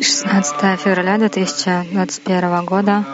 16 0.00 0.80
февраля 0.80 1.16
2021 1.16 2.64
года, 2.66 3.04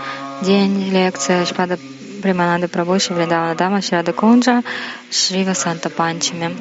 день 0.43 0.91
лекции 0.91 1.45
Шпада 1.45 1.79
Приманады 2.21 2.67
Прабhu 2.67 2.99
Шивридавана 2.99 3.55
Дама 3.55 3.81
Шрада 3.81 4.13
Кунджа 4.13 4.63
Шрива 5.11 5.55
Санта 5.55 5.89
Панчами. 5.89 6.57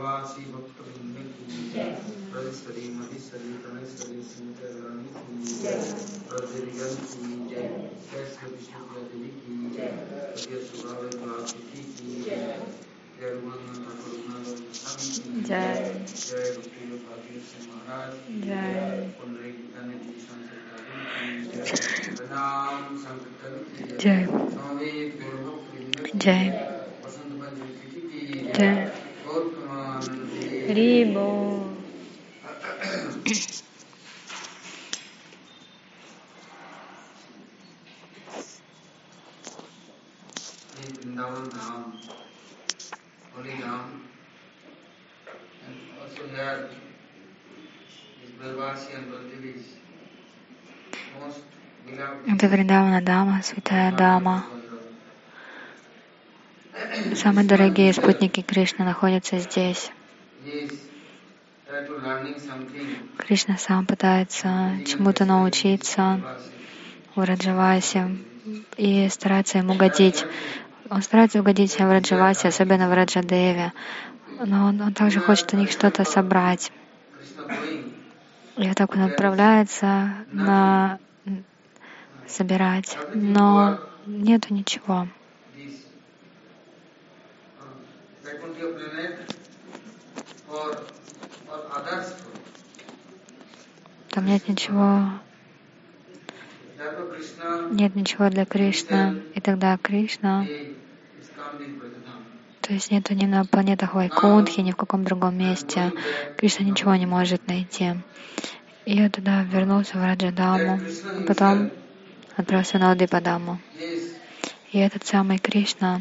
देवासी 0.00 0.42
भक्तवृंद 0.52 1.16
की 1.30 1.56
जय 1.72 1.88
श्री 2.58 2.82
महि 2.90 3.18
श्री 3.20 3.50
तने 3.64 3.80
श्री 3.86 4.22
शंकर 4.28 4.70
रानी 4.76 5.10
की 5.16 5.56
जय 5.56 5.74
प्रजरिगन 6.28 6.94
की 7.02 7.26
जय 7.50 7.66
जय 8.06 8.24
श्री 8.30 8.48
विष्णु 8.52 9.02
देवी 9.02 9.28
की 9.40 9.56
जय 9.74 10.62
सुभाव 10.68 11.02
की 11.66 11.82
जय 11.98 12.40
जय 13.18 13.34
भगवान 13.34 13.76
का 13.82 13.92
प्रणाम 13.98 14.46
जय 15.42 15.76
जय 16.16 16.48
भक्ति 16.56 16.88
महाराज 17.66 18.12
जय 18.46 18.70
जय 23.98 24.24
जय 26.16 26.40
जय 28.50 28.99
Рибо. 30.72 31.64
Это 52.26 52.48
Вриндавана 52.48 53.02
Дама, 53.02 53.42
Святая 53.42 53.92
Дама. 53.92 54.46
Самые 57.16 57.46
дорогие 57.46 57.92
спутники 57.92 58.40
Кришны 58.42 58.84
находятся 58.84 59.38
здесь. 59.40 59.90
Кришна 63.18 63.56
сам 63.58 63.86
пытается 63.86 64.72
чему-то 64.84 65.24
научиться 65.24 66.20
в 67.14 67.24
Раджавасе 67.24 68.16
и 68.76 69.08
старается 69.08 69.58
ему 69.58 69.74
угодить. 69.74 70.24
Он 70.88 71.02
старается 71.02 71.40
угодить 71.40 71.78
в 71.78 71.90
Раджавасе, 71.90 72.48
особенно 72.48 72.88
в 72.88 72.92
Раджадеве, 72.92 73.72
но 74.44 74.66
он, 74.66 74.80
он 74.80 74.94
также 74.94 75.20
хочет 75.20 75.52
у 75.54 75.56
них 75.56 75.70
что-то 75.70 76.04
собрать. 76.04 76.72
И 78.56 78.68
вот 78.68 78.76
так 78.76 78.94
он 78.94 79.02
отправляется 79.02 80.14
на 80.32 80.98
собирать, 82.26 82.96
но 83.14 83.78
нету 84.06 84.54
ничего. 84.54 85.06
Там 94.10 94.26
нет 94.26 94.48
ничего, 94.48 95.08
нет 97.70 97.94
ничего 97.94 98.28
для 98.28 98.44
Кришны. 98.44 99.22
И 99.34 99.40
тогда 99.40 99.76
Кришна, 99.78 100.46
то 102.60 102.72
есть 102.72 102.90
нету 102.90 103.14
ни 103.14 103.26
на 103.26 103.44
планетах 103.44 103.94
Вайкунтхи, 103.94 104.60
ни 104.60 104.72
в 104.72 104.76
каком 104.76 105.04
другом 105.04 105.38
месте. 105.38 105.92
Кришна 106.36 106.64
ничего 106.64 106.94
не 106.96 107.06
может 107.06 107.46
найти. 107.46 107.94
И 108.84 108.96
я 108.96 109.10
тогда 109.10 109.42
вернулся 109.44 109.96
в 109.98 110.04
Раджадаму, 110.04 110.80
а 110.80 111.22
потом 111.26 111.70
отправился 112.36 112.78
на 112.78 112.90
Удипадаму. 112.92 113.60
И 114.72 114.78
этот 114.78 115.06
самый 115.06 115.38
Кришна 115.38 116.00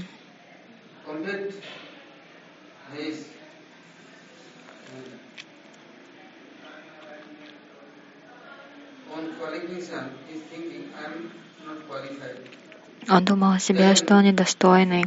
он 13.09 13.25
думал 13.25 13.53
о 13.53 13.59
себе, 13.59 13.95
что 13.95 14.15
он 14.15 14.23
недостойный, 14.23 15.05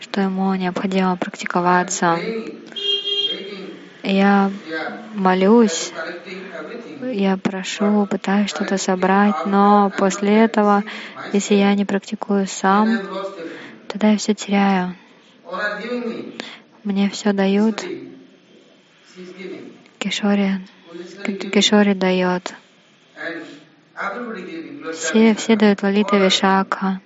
что 0.00 0.20
ему 0.20 0.54
необходимо 0.54 1.16
практиковаться. 1.16 2.18
Я 4.02 4.50
молюсь, 5.14 5.92
я 7.02 7.36
прошу, 7.36 8.06
пытаюсь 8.06 8.50
что-то 8.50 8.78
собрать, 8.78 9.46
но 9.46 9.92
после 9.96 10.44
этого, 10.44 10.82
если 11.32 11.54
я 11.54 11.74
не 11.74 11.84
практикую 11.84 12.46
сам, 12.46 12.98
тогда 13.88 14.10
я 14.10 14.16
все 14.16 14.34
теряю. 14.34 14.96
Мне 16.82 17.10
все 17.10 17.32
дают. 17.32 17.84
Кишори, 19.98 20.60
Кишори 21.52 21.94
дает. 21.94 22.54
Все, 24.94 25.34
все 25.34 25.56
дают 25.56 25.82
Лалита 25.82 26.16
Вишака. 26.16 27.00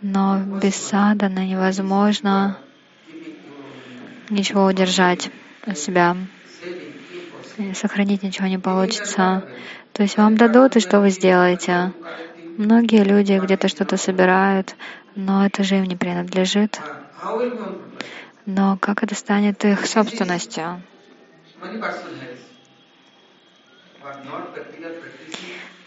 Но 0.00 0.38
без 0.62 0.76
садана 0.76 1.46
невозможно 1.46 2.56
ничего 4.30 4.64
удержать 4.64 5.30
от 5.66 5.76
себя. 5.76 6.16
Сохранить 7.74 8.22
ничего 8.22 8.46
не 8.46 8.58
получится. 8.58 9.44
То 9.92 10.02
есть 10.02 10.16
вам 10.16 10.36
дадут, 10.36 10.76
и 10.76 10.80
что 10.80 11.00
вы 11.00 11.10
сделаете? 11.10 11.92
Многие 12.56 13.04
люди 13.04 13.38
где-то 13.42 13.68
что-то 13.68 13.98
собирают, 13.98 14.76
но 15.14 15.44
это 15.44 15.62
же 15.62 15.76
им 15.76 15.84
не 15.84 15.96
принадлежит. 15.96 16.80
Но 18.45 18.77
как 18.77 19.03
это 19.03 19.15
станет 19.15 19.65
их 19.65 19.85
собственностью? 19.87 20.81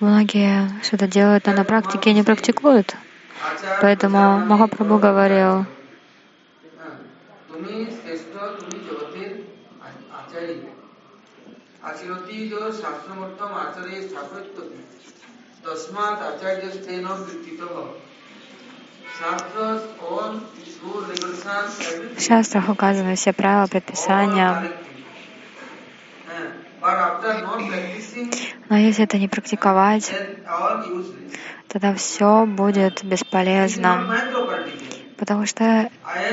Многие 0.00 0.82
что-то 0.82 1.06
делают, 1.06 1.46
но 1.46 1.52
на 1.52 1.64
практике 1.64 2.12
не 2.12 2.22
практикуют. 2.22 2.96
Поэтому 3.80 4.38
Махапрабху 4.40 4.98
говорил, 4.98 5.66
आचरति 11.88 12.38
जो 12.48 12.58
शास्त्रमर्थम 12.78 13.52
आचरे 13.58 14.00
स्थापयति 14.08 14.62
तस्मात् 15.64 16.22
आचार्य 16.22 16.66
в 22.15 22.21
шастрах 22.21 22.69
указаны 22.69 23.15
все 23.15 23.31
правила, 23.31 23.68
предписания. 23.68 24.71
Practicing, 26.81 28.33
Но 28.69 28.77
если 28.77 29.04
это 29.06 29.18
не 29.18 29.27
практиковать, 29.27 30.12
all 30.45 30.89
useless. 30.89 31.38
тогда 31.68 31.94
все 31.94 32.45
будет 32.45 33.04
бесполезно. 33.04 34.18
Потому 35.18 35.45
что 35.45 35.63
am 35.63 35.89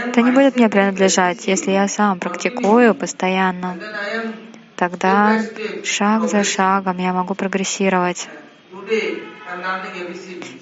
это 0.08 0.22
не 0.22 0.32
будет 0.32 0.56
мне 0.56 0.68
принадлежать. 0.68 1.46
Если 1.46 1.72
я 1.72 1.86
сам 1.86 2.18
практикую 2.18 2.94
постоянно, 2.94 3.76
тогда 4.74 5.42
шаг 5.84 6.28
за 6.28 6.44
шагом 6.44 6.96
я 6.98 7.12
могу 7.12 7.34
прогрессировать. 7.34 8.26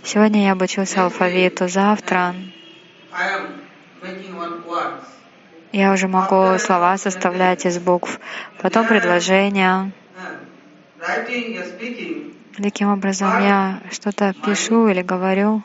Сегодня 0.03 0.45
я 0.45 0.53
обучился 0.53 1.05
алфавиту, 1.05 1.69
завтра 1.69 2.35
я 5.73 5.93
уже 5.93 6.09
могу 6.09 6.59
слова 6.59 6.97
составлять 6.97 7.67
из 7.67 7.79
букв, 7.79 8.19
потом 8.63 8.87
предложения. 8.87 9.93
Таким 12.57 12.91
образом, 12.91 13.29
я 13.43 13.81
что-то 13.91 14.35
пишу 14.43 14.89
или 14.89 15.03
говорю, 15.03 15.63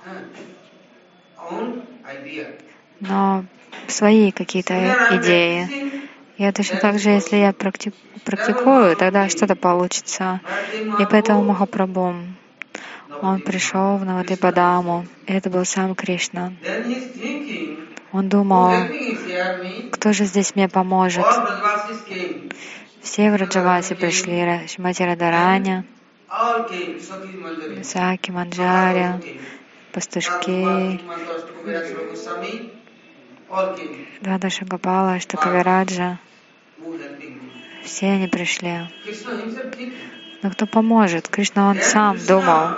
но 2.99 3.45
свои 3.87 4.31
какие-то 4.31 4.73
идеи. 5.11 6.02
И 6.37 6.51
точно 6.51 6.79
так 6.79 6.99
же, 6.99 7.11
если 7.11 7.37
я 7.37 7.51
практи- 7.51 7.93
практикую, 8.25 8.95
тогда 8.95 9.29
что-то 9.29 9.55
получится. 9.55 10.41
И 10.99 11.05
поэтому 11.05 11.43
Махапрабху, 11.43 12.15
он 13.21 13.41
пришел 13.41 13.97
в 13.97 14.05
Навадипадаму, 14.05 15.05
и 15.27 15.33
это 15.33 15.49
был 15.49 15.65
сам 15.65 15.95
Кришна. 15.95 16.53
Он 18.11 18.29
думал, 18.29 18.71
кто 19.91 20.13
же 20.13 20.25
здесь 20.25 20.55
мне 20.55 20.67
поможет? 20.67 21.25
Все 23.01 23.31
в 23.31 23.35
Раджавасе 23.35 23.95
пришли, 23.95 24.67
Шимати 24.67 25.03
Manjari. 25.03 25.83
Саки, 27.83 28.31
Манджари, 28.31 29.07
пастушки, 29.91 30.99
Дада 34.21 34.49
Шагапала, 34.49 35.19
Штакавираджа. 35.19 36.17
Все 37.83 38.07
они 38.11 38.27
пришли. 38.27 38.89
Но 40.41 40.49
кто 40.49 40.65
поможет? 40.65 41.27
Кришна 41.27 41.69
он 41.69 41.79
сам 41.81 42.17
думал. 42.25 42.69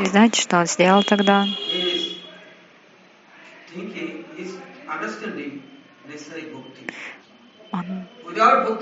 И 0.00 0.04
знаете, 0.06 0.40
что 0.40 0.58
он 0.58 0.66
сделал 0.66 1.04
тогда? 1.04 1.46
Он, 7.72 8.06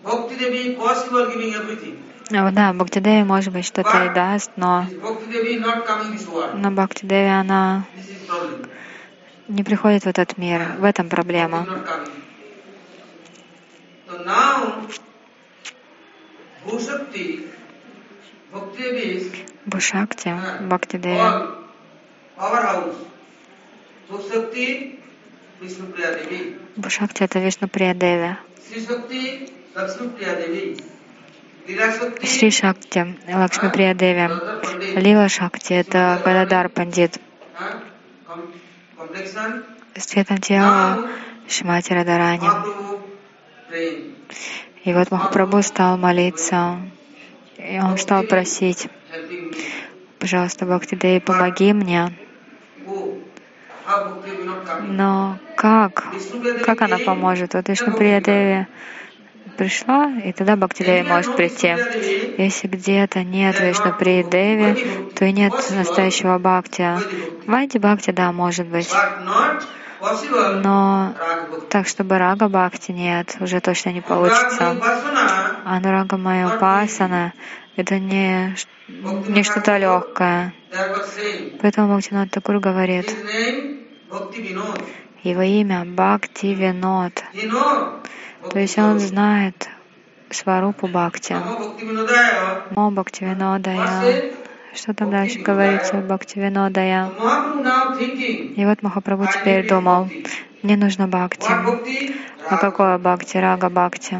Да, 2.30 2.72
Бхакти 2.72 3.00
Деви, 3.00 3.22
может 3.24 3.52
быть, 3.52 3.64
что-то 3.66 4.04
и 4.04 4.14
даст, 4.14 4.50
но, 4.56 4.86
но 6.54 6.70
Бхакти 6.70 7.06
Деви, 7.06 7.28
она 7.28 7.84
не 9.48 9.62
приходит 9.62 10.04
в 10.04 10.06
этот 10.08 10.38
мир. 10.38 10.76
В 10.78 10.84
этом 10.84 11.08
проблема. 11.08 11.66
Бушакти, 19.64 20.28
uh, 20.28 20.66
Бхакти 20.68 20.98
Деви. 20.98 21.16
all 21.16 22.50
powerhouse. 22.50 22.96
Bhushakti, 24.10 24.98
Vishnu 25.60 25.86
Priya 25.92 26.10
Devi. 26.18 26.58
Бушакти— 26.76 27.22
это 27.24 27.38
Вишну 27.38 27.68
Прия 27.68 27.94
Шри 32.24 32.50
Шакти, 32.50 33.16
Лакшми 33.28 33.70
Прия 33.70 33.94
Деви. 33.94 34.20
Radha 34.20 34.60
Pandit. 34.60 35.00
Лила 35.00 35.28
Шакти— 35.28 35.72
это 35.82 36.20
Гададар 36.24 36.68
Пандит. 36.68 37.18
С 39.94 40.04
цветом 40.04 40.38
тела 40.38 41.08
Шимати 41.48 41.92
Радарани. 41.94 42.48
И 44.84 44.92
вот 44.92 45.10
Махапрабху 45.10 45.62
стал 45.62 45.96
молиться, 45.96 46.78
и 47.56 47.78
он 47.78 47.96
стал 47.96 48.24
просить, 48.24 48.88
пожалуйста, 50.18 50.66
Бхакти 50.66 50.96
Деви, 50.96 51.20
помоги 51.20 51.72
мне. 51.72 52.12
Но 54.82 55.38
как? 55.56 56.04
Как 56.66 56.82
она 56.82 56.98
поможет? 56.98 57.54
Вот 57.54 57.68
then 57.68 57.72
Вишну 57.72 57.92
Bhakti 57.92 57.98
Прия 57.98 58.18
will 58.18 58.24
come. 58.24 58.24
Деви 58.24 58.66
пришла, 59.56 60.10
и 60.24 60.32
тогда 60.32 60.56
Бхакти 60.56 60.82
Деви 60.84 61.08
может 61.08 61.36
прийти. 61.36 61.74
Если 62.38 62.68
где-то 62.68 63.22
нет 63.22 63.60
Вишну 63.60 63.92
Прия 63.92 64.24
Деви, 64.24 65.10
то 65.14 65.24
и 65.24 65.32
нет 65.32 65.52
настоящего 65.70 66.38
Бхакти. 66.38 66.98
Вайди 67.46 67.78
Бхакти, 67.78 68.10
да, 68.10 68.32
может 68.32 68.66
быть. 68.66 68.90
Но 70.62 71.14
так, 71.70 71.86
чтобы 71.86 72.18
Рага 72.18 72.48
Бхакти 72.48 72.90
нет, 72.92 73.36
уже 73.40 73.60
точно 73.60 73.90
не 73.90 74.00
получится. 74.00 74.76
Upasana, 74.76 75.62
Анурага 75.64 76.16
Майя 76.16 76.48
Упасана— 76.48 77.32
это 77.76 77.98
не, 77.98 78.56
не 78.88 79.42
что-то 79.44 79.78
легкое. 79.78 80.54
Поэтому 81.60 81.92
Бхактинат 81.92 82.30
Такур 82.30 82.58
говорит, 82.58 83.14
его 85.22 85.42
имя 85.42 85.84
Бхакти 85.84 86.46
Винод. 86.46 87.22
То 88.50 88.58
есть 88.58 88.78
он 88.78 88.98
знает 88.98 89.68
Сварупу 90.30 90.86
Бхакти. 90.88 91.34
Мо 92.70 92.90
Бхакти 92.90 93.24
What 93.24 93.34
Винодая. 93.34 93.76
say? 94.02 94.36
Что 94.74 94.94
там 94.94 95.10
дальше 95.10 95.40
говорится? 95.40 95.96
Бхакти 95.96 96.38
Винодая. 96.38 97.04
So 97.04 97.18
Mahaprabhu 97.18 97.62
now 97.62 97.98
thinking, 97.98 98.54
И 98.54 98.64
вот 98.64 98.82
Махапрабху 98.82 99.26
теперь 99.32 99.68
думал, 99.68 100.08
мне 100.62 100.76
нужно 100.76 101.06
Бхакти. 101.08 101.46
А 102.48 102.56
какое 102.56 102.98
Бхакти? 102.98 103.36
Рага 103.38 103.68
Бхакти. 103.68 104.18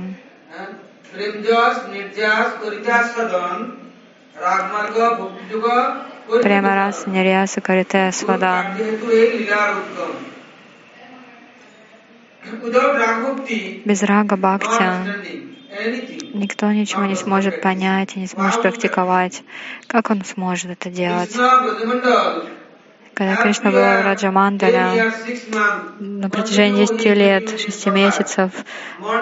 Yoga, 5.51 6.07
Прямо 6.43 6.75
раз 6.75 7.07
Нирьяса 7.07 7.61
Карите 7.61 8.11
Свадан. 8.13 8.67
Без 13.85 14.03
Рага 14.03 14.37
Бхакти. 14.37 14.83
Никто 16.35 16.73
ничего 16.73 17.05
не 17.05 17.15
сможет 17.15 17.61
понять 17.61 18.17
и 18.17 18.21
не 18.21 18.27
сможет 18.27 18.61
практиковать. 18.63 19.45
Как 19.87 20.11
он 20.11 20.25
сможет 20.25 20.71
это 20.71 20.91
делать? 20.91 21.31
Когда 23.15 23.37
Кришна 23.37 23.71
был 23.71 23.81
в 23.81 24.05
Раджамандаля, 24.05 25.13
на 26.01 26.31
протяжении 26.31 26.87
10 26.87 27.05
лет, 27.15 27.61
6 27.61 27.87
месяцев 27.87 28.51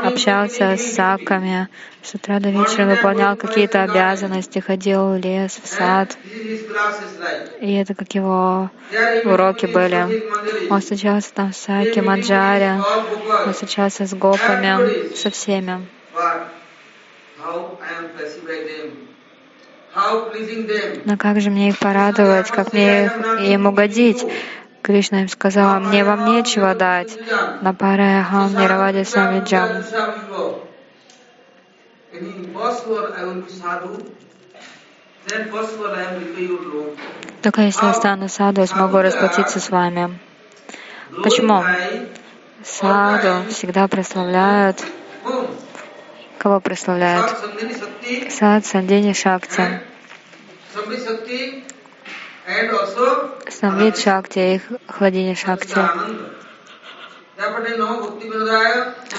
общался 0.04 0.76
с 0.76 0.94
саками, 0.94 1.68
с 2.02 2.14
утра 2.14 2.38
до 2.38 2.50
вечера 2.50 2.87
выполнял 2.87 3.37
какие-то 3.37 3.82
обязанности, 3.82 4.61
ходил 4.61 5.14
в 5.14 5.16
лес, 5.16 5.59
в 5.62 5.66
сад. 5.66 6.16
И 7.61 7.75
это 7.75 7.94
как 7.94 8.14
его 8.14 8.70
уроки 9.25 9.66
были. 9.66 10.70
Он 10.70 10.80
встречался 10.80 11.35
там 11.35 11.52
с 11.52 11.59
Саки, 11.59 11.99
Маджари, 11.99 12.80
он 13.47 13.52
встречался 13.52 14.06
с 14.06 14.14
гопами, 14.14 15.14
со 15.14 15.30
всеми. 15.30 15.87
Но 21.04 21.16
как 21.16 21.40
же 21.40 21.50
мне 21.50 21.70
их 21.70 21.78
порадовать, 21.78 22.50
как 22.50 22.73
мне 22.73 23.06
их, 23.06 23.12
им 23.40 23.66
угодить? 23.66 24.25
Кришна 24.82 25.23
им 25.23 25.28
сказал, 25.28 25.80
мне 25.80 26.04
вам 26.04 26.26
нечего 26.26 26.75
дать. 26.75 27.16
На 27.61 27.75
параяхам 27.75 28.54
Ниравади 28.54 29.04
Самиджам. 29.04 29.85
Только 37.42 37.62
если 37.62 37.87
я 37.87 37.94
стану 37.94 38.28
саду, 38.28 38.61
я 38.61 38.66
смогу 38.66 38.99
расплатиться 38.99 39.61
с 39.61 39.70
вами. 39.70 40.18
Почему? 41.23 41.62
Саду 42.62 43.49
всегда 43.50 43.88
прославляют. 43.88 44.85
Кого 46.40 46.59
прославляют? 46.59 47.37
Сад 48.30 48.64
Сандини 48.64 49.12
Шакти. 49.12 49.82
Самвид 53.49 53.99
Шакти 53.99 54.38
и 54.54 54.61
Хладини 54.88 55.35
Шакти. 55.35 55.78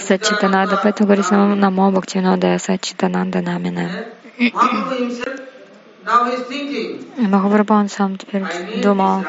Сачитананда, 0.07 0.79
поэтому 0.81 1.05
говорится 1.05 1.35
Намо 1.35 1.91
Бхактивинодая 1.91 2.57
Сачитананда 2.57 3.41
Намина. 3.41 3.87
Махапрабху 7.17 7.73
он 7.75 7.89
сам 7.89 8.17
теперь 8.17 8.45
думал, 8.81 9.23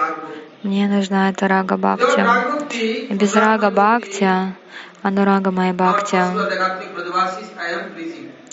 мне 0.63 0.89
нужна 0.89 1.29
эта 1.29 1.47
рага 1.47 1.77
бхакти. 1.77 3.07
И 3.11 3.13
без 3.13 3.35
рага 3.37 3.71
бхакти, 3.71 4.55
анурага 5.03 5.51
not 5.51 5.73
бхакти, 5.75 6.17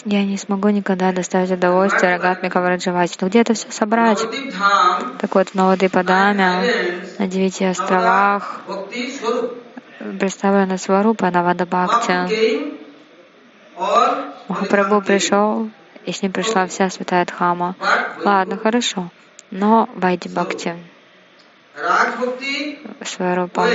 я 0.06 0.24
не 0.24 0.38
смогу 0.38 0.70
никогда 0.70 1.12
доставить 1.12 1.52
удовольствие 1.52 2.14
Рагатмика 2.14 2.62
Враджавати. 2.62 3.18
Но 3.22 3.28
где 3.28 3.42
это 3.42 3.54
все 3.54 3.70
собрать? 3.72 4.24
Так 5.20 5.36
вот, 5.36 5.50
в 5.50 5.56
Навадипадаме, 5.56 6.44
islands, 6.44 7.16
на 7.20 7.28
девяти 7.28 7.66
островах, 7.66 8.62
представлена 10.20 10.78
Сварупа 10.78 11.30
Навада 11.30 11.66
Бхакти. 11.66 12.80
Махапрабху 14.48 15.02
пришел, 15.02 15.70
и 16.06 16.12
с 16.14 16.22
ним 16.22 16.32
пришла 16.32 16.66
вся 16.66 16.90
святая 16.90 17.26
Дхама. 17.26 17.76
Ладно, 18.24 18.58
хорошо. 18.58 19.10
Но 19.52 19.90
Вайди 19.96 20.30
Бхакти, 20.30 20.78
Сварупа. 23.04 23.68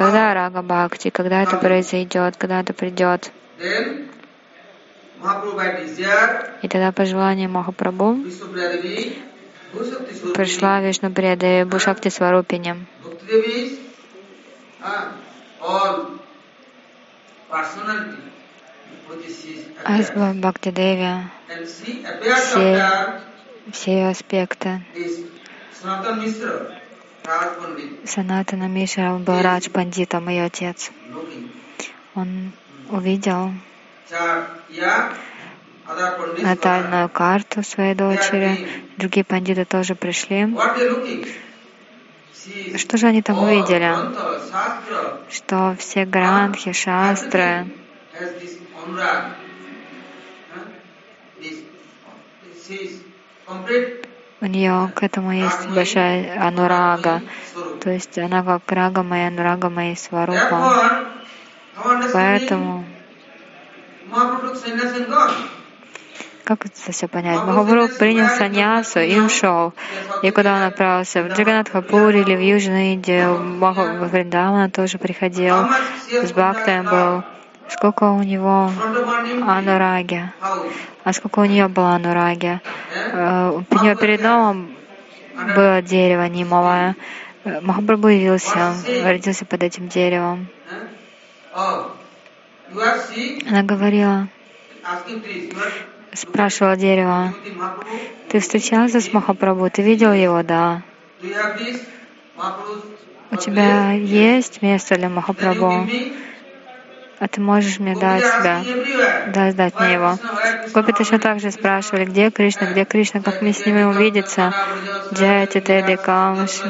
Когда 0.00 0.32
Рага 0.32 0.62
Бхакти, 0.62 1.10
когда 1.10 1.42
это 1.42 1.58
произойдет, 1.58 2.34
когда 2.38 2.60
это 2.60 2.72
придет. 2.72 3.30
И 6.62 6.68
тогда 6.68 6.90
по 6.90 7.04
желанию 7.04 7.50
Махапрабху 7.50 8.16
пришла 10.34 10.80
Вишну 10.80 11.10
Преды 11.12 11.66
Бушакти 11.66 12.08
Сварупини. 12.08 12.86
Асва 19.84 20.32
Бхакти 20.34 20.70
Деви, 20.70 21.12
Все- 22.36 23.20
все 23.72 23.92
ее 23.92 24.08
аспекты. 24.08 24.80
Санатана 28.06 28.68
Мишра 28.68 29.14
был 29.14 29.40
Радж 29.40 29.70
Пандитом, 29.70 30.28
ее 30.28 30.44
отец. 30.44 30.90
Он 32.14 32.52
увидел 32.90 33.52
натальную 36.38 37.08
карту 37.08 37.62
своей 37.62 37.94
дочери. 37.94 38.68
Другие 38.96 39.24
пандиты 39.24 39.64
тоже 39.64 39.94
пришли. 39.94 40.48
Что 42.76 42.96
же 42.96 43.06
они 43.06 43.22
там 43.22 43.42
увидели? 43.42 43.94
Что 45.30 45.76
все 45.78 46.04
грантхи, 46.04 46.72
шастры, 46.72 47.66
complete 53.46 53.99
у 54.40 54.46
нее 54.46 54.90
к 54.94 55.02
этому 55.02 55.32
есть 55.32 55.68
большая 55.68 56.40
анурага. 56.40 57.22
То 57.82 57.90
есть 57.90 58.18
она 58.18 58.42
как 58.42 58.70
рага 58.70 59.02
моя, 59.02 59.28
анурага 59.28 59.68
моя 59.68 59.96
сварупа. 59.96 61.04
Поэтому, 62.12 62.84
как 66.44 66.66
это 66.66 66.92
все 66.92 67.06
понять? 67.06 67.44
Махапрабху 67.44 67.96
принял 67.96 68.26
саньясу 68.28 68.98
и 68.98 69.18
ушел. 69.20 69.72
И 70.22 70.30
куда 70.30 70.56
он 70.56 70.62
отправился? 70.62 71.22
В 71.22 71.28
Джаганатхапур 71.28 72.10
или 72.10 72.34
в 72.34 72.40
Южную 72.40 72.94
Индию? 72.94 73.36
В 73.60 74.08
Вриндавана 74.08 74.68
тоже 74.68 74.98
приходил. 74.98 75.68
С 76.10 76.32
Бхактаем 76.32 76.86
был. 76.86 77.24
Сколько 77.70 78.04
у 78.10 78.22
него 78.22 78.70
анураги? 79.46 80.30
А 81.04 81.12
сколько 81.12 81.40
у 81.40 81.44
нее 81.44 81.68
было 81.68 81.90
анураги? 81.94 82.60
Э, 83.12 83.50
У 83.70 83.82
нее 83.82 83.96
перед 83.96 84.22
домом 84.22 84.70
было 85.54 85.80
дерево 85.80 86.26
нимовое. 86.28 86.96
Э, 87.44 87.60
Махапрабху 87.60 88.08
явился, 88.08 88.74
родился 89.04 89.44
под 89.46 89.62
этим 89.62 89.88
деревом. 89.88 90.48
Она 93.48 93.62
говорила, 93.62 94.28
спрашивала 96.12 96.76
дерево, 96.76 97.32
ты 98.28 98.40
встречался 98.40 99.00
с 99.00 99.12
Махапрабху? 99.12 99.70
Ты 99.70 99.82
видел 99.82 100.12
его? 100.12 100.42
Да. 100.42 100.82
У 103.32 103.36
тебя 103.36 103.92
есть 103.92 104.60
место 104.62 104.96
для 104.96 105.08
Махапрабху? 105.08 105.88
А 107.20 107.28
ты 107.28 107.42
можешь 107.42 107.78
мне 107.78 107.94
дать 107.94 108.24
everywhere. 108.24 109.30
Да, 109.32 109.50
сдать 109.50 109.78
мне 109.78 109.92
его. 109.92 110.18
Гопи 110.72 110.92
точно 110.92 111.18
так 111.18 111.38
же 111.38 111.50
спрашивали, 111.50 112.06
где 112.06 112.30
Кришна, 112.30 112.66
где 112.66 112.86
Кришна, 112.86 113.20
как 113.20 113.42
мне 113.42 113.52
с 113.52 113.66
ними 113.66 113.82
увидеться? 113.82 114.54
Джайти 115.12 115.60
Теди 115.60 115.96
Камш. 115.96 116.62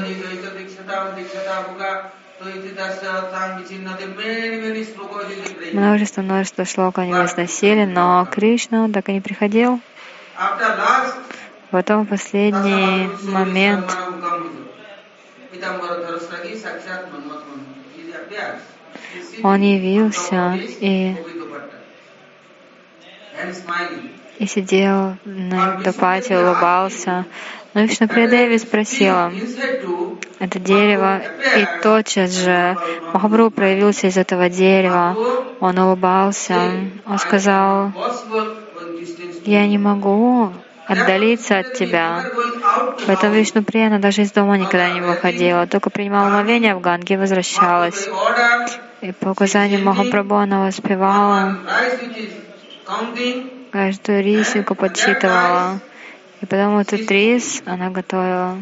Множество, 5.72 6.22
множество 6.22 6.64
шлок 6.64 6.98
они 6.98 7.12
возносили, 7.12 7.84
но 7.84 8.26
Кришна 8.28 8.88
так 8.88 9.08
и 9.08 9.12
не 9.12 9.20
приходил. 9.20 9.80
Потом 11.70 12.06
последний 12.06 13.08
момент 13.22 13.96
он 19.42 19.60
явился 19.62 20.58
и, 20.80 21.16
и 24.38 24.46
сидел 24.46 25.16
на 25.24 25.80
Дапате, 25.82 26.38
улыбался. 26.38 27.26
Но 27.72 27.82
Вишнуприя 27.82 28.58
спросила, 28.58 29.32
это 30.40 30.58
дерево, 30.58 31.22
и 31.56 31.82
тотчас 31.82 32.32
же 32.32 32.76
Махапрабху 33.12 33.52
проявился 33.52 34.08
из 34.08 34.16
этого 34.16 34.48
дерева. 34.48 35.16
Он 35.60 35.78
улыбался, 35.78 36.56
он 37.06 37.18
сказал, 37.18 37.92
я 39.44 39.66
не 39.68 39.78
могу 39.78 40.52
отдалиться 40.90 41.58
от 41.58 41.74
тебя. 41.74 42.24
Поэтому 43.06 43.34
Вишнуприя, 43.34 43.98
даже 43.98 44.22
из 44.22 44.32
дома 44.32 44.58
никогда 44.58 44.90
не 44.90 45.00
выходила, 45.00 45.66
только 45.66 45.88
принимала 45.90 46.28
омовение 46.28 46.74
в 46.74 46.80
Ганге 46.80 47.14
и 47.14 47.18
возвращалась. 47.18 48.08
И 49.00 49.12
по 49.12 49.28
указанию 49.30 49.82
Махапрабху 49.84 50.34
она 50.34 50.66
воспевала, 50.66 51.58
каждую 53.70 54.22
рисинку 54.24 54.74
подсчитывала. 54.74 55.80
И 56.40 56.46
потом 56.46 56.78
этот 56.78 57.08
рис 57.10 57.62
она 57.66 57.90
готовила. 57.90 58.58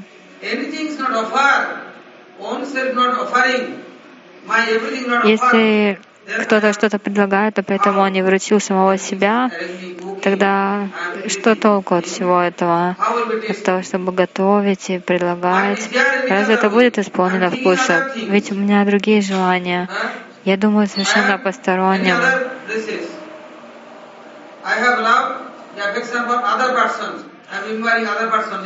Если 5.24 5.98
кто-то 6.42 6.72
что-то 6.72 6.98
предлагает, 6.98 7.54
то 7.54 7.62
поэтому 7.62 8.00
он 8.00 8.12
не 8.12 8.22
вручил 8.22 8.60
самого 8.60 8.98
себя, 8.98 9.50
тогда 10.22 10.88
что 11.28 11.56
толку 11.56 11.94
от 11.94 12.06
всего 12.06 12.40
этого? 12.40 12.96
От 13.48 13.62
того, 13.64 13.82
чтобы 13.82 14.12
готовить 14.12 14.90
и 14.90 14.98
предлагать? 14.98 15.88
Разве 16.28 16.54
это 16.54 16.70
будет 16.70 16.98
исполнено 16.98 17.50
вкуса? 17.50 18.12
Ведь 18.16 18.52
у 18.52 18.54
меня 18.54 18.84
другие 18.84 19.22
желания. 19.22 19.88
Я 20.44 20.56
думаю 20.56 20.86
совершенно 20.86 21.34
о 21.34 21.38
постороннем. 21.38 22.16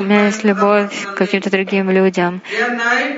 У 0.01 0.03
меня 0.03 0.27
есть 0.27 0.43
любовь 0.43 1.07
к 1.07 1.15
каким-то 1.15 1.51
другим 1.51 1.89
людям. 1.91 2.43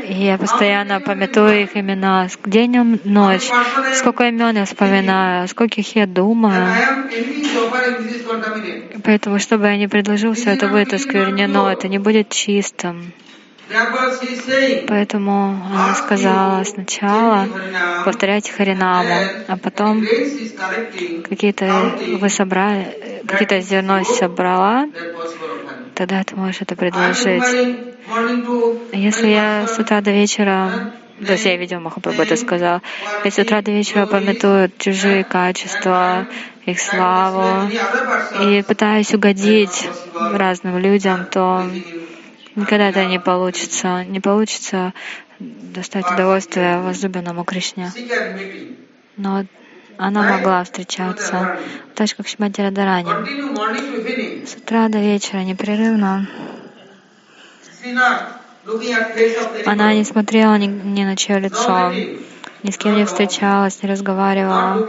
И 0.07 0.13
я 0.13 0.37
постоянно 0.37 1.01
пометую 1.01 1.63
их 1.63 1.77
имена. 1.77 2.29
День 2.45 2.75
и 2.75 3.01
ночь. 3.09 3.51
Сколько 3.95 4.25
имен 4.25 4.57
я 4.57 4.67
вспоминаю, 4.67 5.49
скольких 5.49 5.97
я 5.97 6.07
думаю. 6.07 6.67
Поэтому, 9.05 9.39
что 9.39 9.57
бы 9.57 9.67
я 9.67 9.79
ни 9.79 9.87
предложил, 9.87 10.35
все 10.35 10.51
это 10.51 10.69
будет 10.69 10.93
осквернено, 10.93 11.71
это 11.71 11.89
не 11.89 11.99
будет 11.99 12.29
чистым. 12.29 13.15
Поэтому 14.87 15.57
она 15.73 15.95
сказала 15.95 16.63
сначала 16.65 17.49
повторяйте 18.05 18.53
Харинаму, 18.53 19.15
а 19.49 19.57
потом 19.57 20.05
какие-то 21.29 21.95
вы 22.21 22.29
собрали, 22.29 23.23
какие-то 23.27 23.61
зерно 23.61 24.05
собрала, 24.05 24.87
тогда 25.95 26.23
ты 26.25 26.37
можешь 26.37 26.61
это 26.61 26.77
предложить. 26.77 27.43
Если 28.93 29.29
я 29.29 29.67
с 29.67 29.79
утра 29.79 30.01
до 30.01 30.11
вечера, 30.11 30.93
то 31.25 31.33
есть 31.33 31.45
я 31.45 31.57
видел 31.57 31.81
Махапрабху 31.81 32.23
это 32.23 32.37
сказал, 32.37 32.81
если 33.25 33.43
с 33.43 33.45
утра 33.45 33.63
до 33.63 33.71
вечера 33.71 34.07
пометуют 34.07 34.77
чужие 34.79 35.25
качества, 35.25 36.27
их 36.67 36.81
славу, 36.81 37.71
и 38.43 38.63
пытаюсь 38.63 39.15
угодить 39.15 39.89
разным 40.15 40.79
людям, 40.79 41.27
то 41.31 41.65
Никогда 42.57 42.89
это 42.89 43.05
не 43.07 43.19
получится. 43.19 44.05
Не 44.05 44.21
получится 44.21 44.93
достать 45.39 46.11
удовольствие 46.11 46.79
возлюбленному 46.81 47.45
Кришне. 47.45 47.91
Но 49.17 49.45
она 49.99 50.23
могла 50.23 50.65
встречаться, 50.65 51.59
так 51.95 52.09
же 52.09 52.15
как 52.17 52.27
Шимати 52.27 52.61
Радарани. 52.61 54.47
С 54.47 54.57
утра 54.57 54.89
до 54.89 54.99
вечера 54.99 55.39
непрерывно. 55.41 56.27
Она 59.67 59.95
не 59.95 60.05
смотрела 60.05 60.57
ни, 60.57 60.67
ни 60.67 61.05
на 61.05 61.17
чье 61.17 61.39
лицо, 61.39 61.93
ни 62.63 62.71
с 62.71 62.79
кем 62.79 62.97
не 62.97 63.05
встречалась, 63.05 63.83
не 63.83 63.89
разговаривала, 63.89 64.89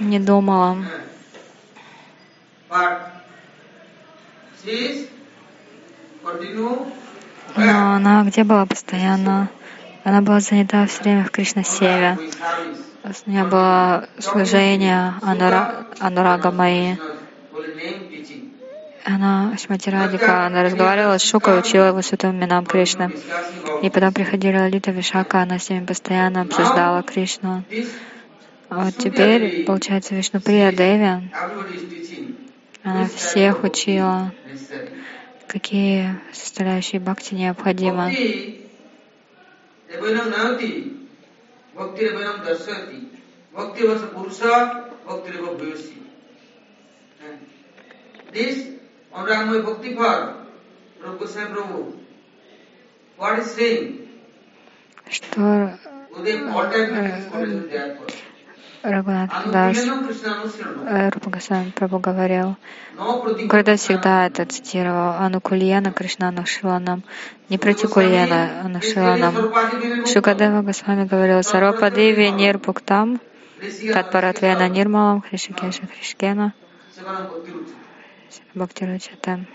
не 0.00 0.18
думала. 0.18 0.76
Но 7.56 7.94
она 7.94 8.24
где 8.24 8.44
была 8.44 8.66
постоянно? 8.66 9.48
Она 10.02 10.20
была 10.22 10.40
занята 10.40 10.86
все 10.86 11.02
время 11.02 11.24
в 11.24 11.30
Кришна-севе. 11.30 12.18
У 13.02 13.30
нее 13.30 13.44
было 13.44 14.08
служение 14.18 15.14
Анура, 15.22 15.86
Анурага 15.98 16.50
Майи. 16.50 16.98
Она, 19.04 19.56
Шмати 19.56 19.88
Радика, 19.88 20.46
она 20.46 20.62
разговаривала 20.62 21.16
с 21.18 21.22
Шукой, 21.22 21.58
учила 21.58 21.86
его 21.86 22.02
святым 22.02 22.32
именам 22.32 22.66
Кришны. 22.66 23.10
И 23.82 23.88
потом 23.88 24.12
приходили 24.12 24.58
Лалита 24.58 24.90
Вишака, 24.90 25.40
она 25.40 25.58
с 25.58 25.70
ними 25.70 25.86
постоянно 25.86 26.42
обсуждала 26.42 27.02
Кришну. 27.02 27.64
А 28.68 28.84
вот 28.84 28.96
теперь, 28.96 29.64
получается, 29.64 30.14
Вишнуприя 30.14 30.70
Деви, 30.70 31.30
она 32.82 33.06
всех 33.06 33.64
учила, 33.64 34.32
какие 35.46 36.16
составляющие 36.32 37.00
бхакти 37.00 37.34
необходимы. 37.34 38.14
ভক্তিরেবম 41.76 42.38
দর্শয়তি। 42.48 42.98
ভক্তিরবস 43.54 44.02
পুরুষ 44.14 44.40
ভক্তিরেব 45.06 45.44
ভূয়সী 45.60 45.96
দিস 48.34 48.56
অনুরাগময় 49.12 49.62
ভক্তি 49.68 49.90
ফর 49.98 50.18
রূপ 51.02 51.14
Goswami 51.20 51.48
Prabhu. 51.54 51.76
What 53.18 53.36
is 53.40 53.48
saying 53.56 53.80
Uday 56.16 56.36
all 56.56 56.66
time 56.72 56.88
Рагунат 58.82 59.30
Дас 59.52 59.76
Рупагасан 61.12 61.72
Прабу 61.72 61.98
говорил, 61.98 62.56
Гурда 62.96 63.76
всегда 63.76 64.26
это 64.26 64.46
цитировал, 64.46 65.16
Анукульяна 65.18 65.92
Кришна 65.92 66.28
Анушиланам, 66.28 67.04
не 67.50 67.58
Пратикульяна 67.58 68.62
Анушиланам. 68.64 69.34
Шукадева 70.06 70.62
Госвами 70.62 71.04
говорил, 71.04 71.42
Сарвападеви 71.42 72.30
Нирпуктам, 72.30 73.20
Татпаратвена 73.92 74.68
Нирмалам, 74.68 75.20
Хришикеша 75.20 75.86
Хришкена, 75.86 76.54
Бхактиручатам. 78.54 79.46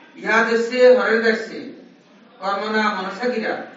Кармана 2.40 2.96
Манасагира, 2.96 3.68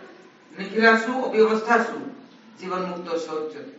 Никиласу, 0.59 1.25
Обьявастасу, 1.27 2.01
Зиван 2.61 2.91
Мукта 2.91 3.19
Саучат 3.19 3.78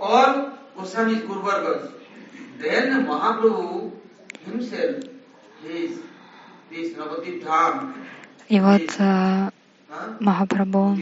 all 0.00 0.52
portion 0.76 1.10
is 1.10 1.22
good 1.22 1.42
workers. 1.42 1.90
Then 2.58 3.06
Mahaprabhu 3.06 3.92
himself, 4.44 5.04
his, 5.64 5.98
this 6.70 6.96
Navadip 6.96 7.42
Dham, 7.42 7.94
и 8.50 8.58
вот 8.58 8.96
э, 8.98 9.50
Махапрабху, 10.18 10.98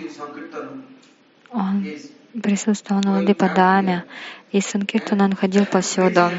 он 1.51 1.87
присутствовал 2.43 3.01
на 3.03 3.13
Ладипадаме, 3.15 4.05
и 4.53 4.61
Санкиртана 4.61 5.25
он 5.25 5.35
ходил 5.35 5.65
повсюду. 5.65 6.31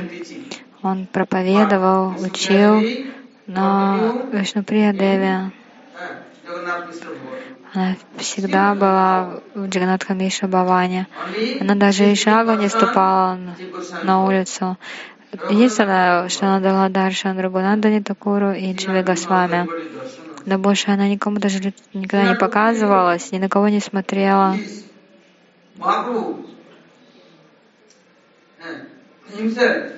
Он 0.83 1.07
проповедовал, 1.07 2.13
учил 2.21 2.79
на 3.47 4.13
Вишнуприя 4.31 4.93
Деве. 4.93 5.51
Она 7.73 7.95
всегда 8.17 8.73
была 8.73 9.41
в 9.53 9.67
Джаганатхамиша 9.67 10.47
Баване. 10.47 11.07
Она 11.59 11.75
даже 11.75 12.11
и 12.11 12.15
шагу 12.15 12.53
не 12.53 12.67
ступала 12.67 13.37
на- 14.03 14.25
улицу. 14.25 14.77
Единственное, 15.49 16.27
что 16.29 16.47
она 16.47 16.59
дала 16.59 16.89
Даршан 16.89 17.39
Рагунандани 17.39 18.01
Такуру 18.01 18.51
и 18.51 18.73
Госвами. 18.73 19.67
Everybody 19.67 19.95
darshan. 19.95 20.43
Но 20.45 20.57
больше 20.57 20.89
она 20.89 21.07
никому 21.07 21.37
даже 21.37 21.59
никогда 21.93 22.29
не 22.29 22.35
показывалась, 22.35 23.31
ни 23.31 23.37
на 23.37 23.49
кого 23.49 23.69
не 23.69 23.79
смотрела. 23.79 24.55
Himself 29.37 29.93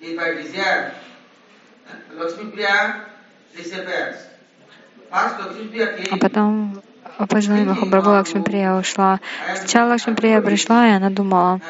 is 0.00 0.16
by 0.18 0.34
desire. 0.34 0.92
Lakshmi 2.18 2.50
Priya 2.50 3.06
disappears. 3.56 4.33
А 6.10 6.16
потом 6.16 6.82
по 7.28 7.40
желанию 7.40 7.68
Махапрабху 7.68 8.10
Лакшмиприя 8.10 8.74
ушла. 8.74 9.20
Сначала 9.54 9.90
Лакшмиприя 9.90 10.40
пришла, 10.40 10.88
и 10.88 10.92
она 10.92 11.10
думала, 11.10 11.60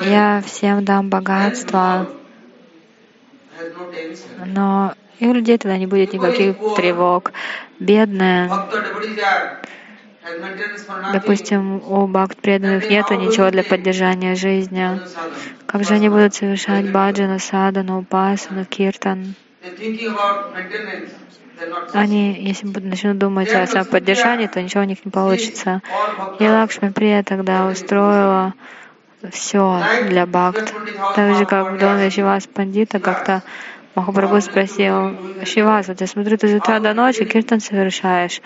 я 0.00 0.42
всем 0.44 0.84
дам 0.84 1.10
богатство, 1.10 2.06
но 4.46 4.94
и 5.18 5.26
у 5.26 5.34
людей 5.34 5.58
тогда 5.58 5.76
не 5.76 5.86
будет 5.86 6.14
никаких 6.14 6.56
тревог. 6.76 7.32
Бедные, 7.78 8.50
допустим, 11.12 11.82
у 11.86 12.06
бхакт 12.06 12.38
преданных 12.38 12.88
нету 12.88 13.14
ничего 13.14 13.50
для 13.50 13.64
поддержания 13.64 14.34
жизни. 14.34 15.00
Как 15.66 15.84
же 15.84 15.94
они 15.94 16.08
будут 16.08 16.34
совершать 16.34 16.90
баджану, 16.90 17.38
садану, 17.38 18.00
упасану, 18.00 18.64
киртан? 18.64 19.34
Они, 21.92 22.32
если 22.32 22.66
начнут 22.66 23.18
думать 23.18 23.52
о 23.52 23.66
самоподдержании, 23.66 24.46
то 24.46 24.60
ничего 24.60 24.82
у 24.82 24.86
них 24.86 25.04
не 25.04 25.10
получится. 25.10 25.82
И 26.38 26.48
Лакшми 26.48 26.90
Прия 26.90 27.22
тогда 27.22 27.66
устроила 27.66 28.54
все 29.30 29.80
для 30.08 30.26
бхакт. 30.26 30.74
Так 31.14 31.36
же, 31.36 31.46
как 31.46 31.72
в 31.72 31.78
доме 31.78 32.10
Шивас 32.10 32.46
Пандита, 32.46 32.98
как-то 32.98 33.42
Махапрабху 33.94 34.40
спросил, 34.40 35.16
Шивас, 35.44 35.86
вот 35.86 36.00
я 36.00 36.06
смотрю, 36.08 36.36
ты 36.36 36.48
с 36.48 36.54
утра 36.54 36.80
до 36.80 36.94
ночи 36.94 37.24
киртан 37.24 37.60
совершаешь, 37.60 38.40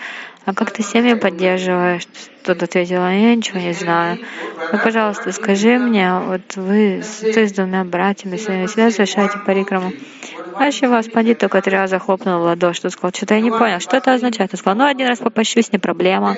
а 0.45 0.53
как 0.53 0.71
ты 0.71 0.83
семьи 0.83 1.15
поддерживаешь? 1.15 2.03
Тот 2.43 2.63
ответил, 2.63 3.01
«А 3.01 3.11
я 3.11 3.35
ничего 3.35 3.59
не 3.59 3.73
знаю. 3.73 4.19
Ну, 4.71 4.79
пожалуйста, 4.83 5.31
скажи 5.31 5.77
мне, 5.77 6.13
вот 6.19 6.55
вы, 6.55 7.03
ты 7.21 7.47
с 7.47 7.51
двумя 7.51 7.83
братьями 7.83 8.37
своими 8.37 8.67
всегда 8.67 8.91
совершаете 8.91 9.39
парикраму. 9.39 9.91
А 10.55 10.71
Шивас 10.71 11.07
Пандит 11.07 11.39
только 11.39 11.61
три 11.61 11.73
раза 11.73 11.99
хлопнул 11.99 12.39
в 12.39 12.43
ладоши, 12.43 12.89
сказал, 12.89 13.11
что-то 13.13 13.35
я 13.35 13.41
не 13.41 13.51
понял, 13.51 13.79
что 13.79 13.97
это 13.97 14.13
означает? 14.13 14.51
Он 14.53 14.59
сказал, 14.59 14.77
ну, 14.77 14.85
один 14.85 15.07
раз 15.07 15.19
попощусь, 15.19 15.71
не 15.71 15.79
проблема. 15.79 16.35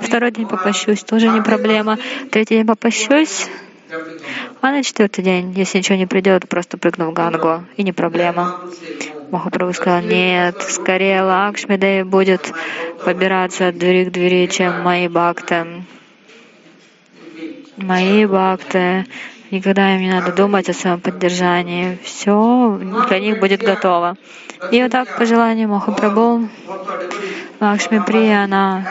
Второй 0.00 0.30
день 0.30 0.46
попощусь, 0.46 1.02
тоже 1.02 1.28
не 1.28 1.40
проблема. 1.40 1.98
Третий 2.30 2.56
день 2.56 2.66
попощусь. 2.66 3.48
А 4.60 4.70
на 4.70 4.82
четвертый 4.82 5.22
день, 5.22 5.52
если 5.52 5.78
ничего 5.78 5.96
не 5.98 6.06
придет, 6.06 6.48
просто 6.48 6.78
прыгну 6.78 7.10
в 7.10 7.12
Гангу, 7.12 7.64
и 7.76 7.82
не 7.82 7.92
проблема. 7.92 8.60
Махапрабху 9.30 9.74
сказал, 9.74 10.02
нет, 10.02 10.62
скорее 10.62 11.22
Лакшми 11.22 11.76
Деви 11.76 12.02
будет 12.02 12.52
побираться 13.04 13.68
от 13.68 13.78
двери 13.78 14.04
к 14.04 14.12
двери, 14.12 14.46
чем 14.46 14.82
мои 14.82 15.08
бхакты. 15.08 15.84
Мои 17.76 18.24
бхакты, 18.26 19.06
никогда 19.50 19.94
им 19.94 20.02
не 20.02 20.10
надо 20.10 20.32
думать 20.32 20.68
о 20.68 20.74
своем 20.74 21.00
поддержании. 21.00 21.98
Все 22.02 22.78
для 23.08 23.18
них 23.18 23.40
будет 23.40 23.62
готово. 23.62 24.16
И 24.70 24.82
вот 24.82 24.90
так, 24.90 25.16
по 25.16 25.24
желанию 25.24 25.68
Махапрабху, 25.68 26.48
Лакшми 27.60 28.00
Прия, 28.04 28.44
она 28.44 28.84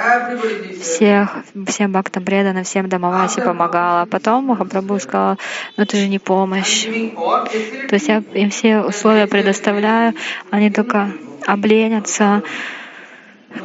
всех, 0.82 1.38
всем 1.68 1.92
бхактам 1.92 2.24
предана, 2.24 2.64
всем 2.64 2.90
Дамаваси 2.90 3.42
помогала. 3.42 4.06
Потом 4.06 4.46
Махапрабху 4.46 5.00
сказала, 5.00 5.38
ну 5.78 5.84
это 5.84 5.98
же 5.98 6.08
не 6.08 6.20
помощь. 6.20 6.86
То 6.86 7.96
есть 7.96 8.08
я 8.08 8.24
им 8.34 8.50
все 8.50 8.80
условия 8.82 9.28
предоставляю, 9.28 10.14
они 10.50 10.72
только 10.72 11.12
обленятся. 11.46 12.44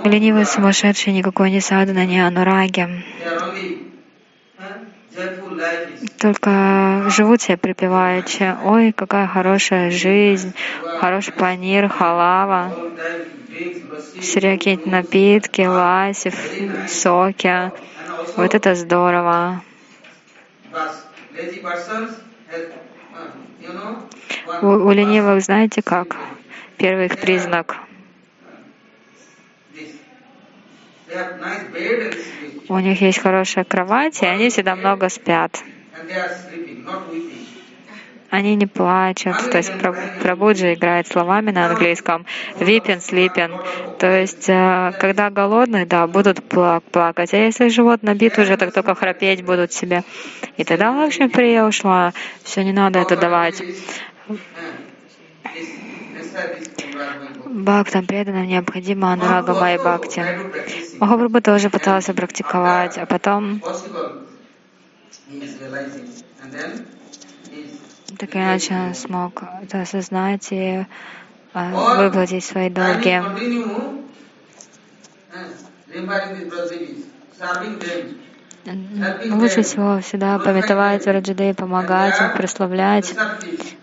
Ленивые 0.04 0.46
сумасшедшие, 0.46 1.14
никакой 1.14 1.50
не 1.52 1.60
садана, 1.60 2.04
не 2.04 2.20
анураги. 2.20 2.88
Только 6.18 7.04
живут 7.08 7.42
себе 7.42 7.56
припеваючи. 7.56 8.56
Ой, 8.64 8.92
какая 8.92 9.26
хорошая 9.26 9.90
жизнь, 9.90 10.54
хороший 10.94 11.32
панир, 11.32 11.88
халава, 11.88 12.74
lassi, 14.16 14.40
всякие 14.40 14.80
напитки, 14.84 15.62
ласев, 15.62 16.34
соки. 16.88 17.72
Вот 18.36 18.54
это 18.54 18.74
здорово. 18.74 19.62
У, 24.60 24.66
у 24.66 24.90
ленивых 24.90 25.42
знаете 25.42 25.82
как? 25.82 26.16
Первый 26.78 27.06
их 27.06 27.18
признак. 27.18 27.85
У 32.68 32.78
них 32.78 33.00
есть 33.00 33.18
хорошая 33.18 33.64
кровать, 33.64 34.22
и 34.22 34.26
они 34.26 34.48
всегда 34.48 34.76
много 34.76 35.08
спят. 35.08 35.62
Они 38.28 38.56
не 38.56 38.66
плачут, 38.66 39.36
то 39.48 39.58
есть 39.58 39.72
Праб- 39.78 40.10
Прабуджи 40.18 40.74
играет 40.74 41.06
словами 41.06 41.52
на 41.52 41.66
английском 41.66 42.26
weeping, 42.58 42.98
sleeping, 42.98 43.60
то 43.98 44.08
есть 44.08 44.48
э, 44.48 44.94
когда 44.98 45.30
голодные, 45.30 45.86
да, 45.86 46.08
будут 46.08 46.40
пла- 46.40 46.82
плакать, 46.90 47.32
а 47.34 47.36
если 47.36 47.68
живот 47.68 48.02
набит 48.02 48.36
уже, 48.38 48.56
так 48.56 48.72
только 48.72 48.96
храпеть 48.96 49.44
будут 49.44 49.72
себе. 49.72 50.02
И 50.56 50.64
тогда 50.64 50.90
Лакшми 50.90 51.28
Прия 51.28 51.64
ушла, 51.64 52.12
все, 52.42 52.64
не 52.64 52.72
надо 52.72 52.98
это 52.98 53.16
давать. 53.16 53.62
Бхактам 57.44 58.06
преданным 58.06 58.46
необходимо 58.46 59.12
анурага 59.12 59.54
Майя 59.54 59.78
Бхакти. 59.78 60.24
Махапрабху 60.98 61.40
тоже 61.40 61.70
пытался 61.70 62.14
практиковать, 62.14 62.98
а 62.98 63.06
потом 63.06 63.62
так 68.18 68.34
иначе 68.34 68.74
он 68.74 68.94
смог 68.94 69.42
это 69.62 69.82
осознать 69.82 70.48
и 70.50 70.86
э, 71.54 71.72
выплатить 71.98 72.44
свои 72.44 72.70
долги. 72.70 73.20
Лучше 79.30 79.62
всего 79.62 80.00
всегда 80.00 80.38
пометовать 80.38 81.06
Раджадей, 81.06 81.54
помогать 81.54 82.20
им, 82.20 82.32
прославлять. 82.32 83.14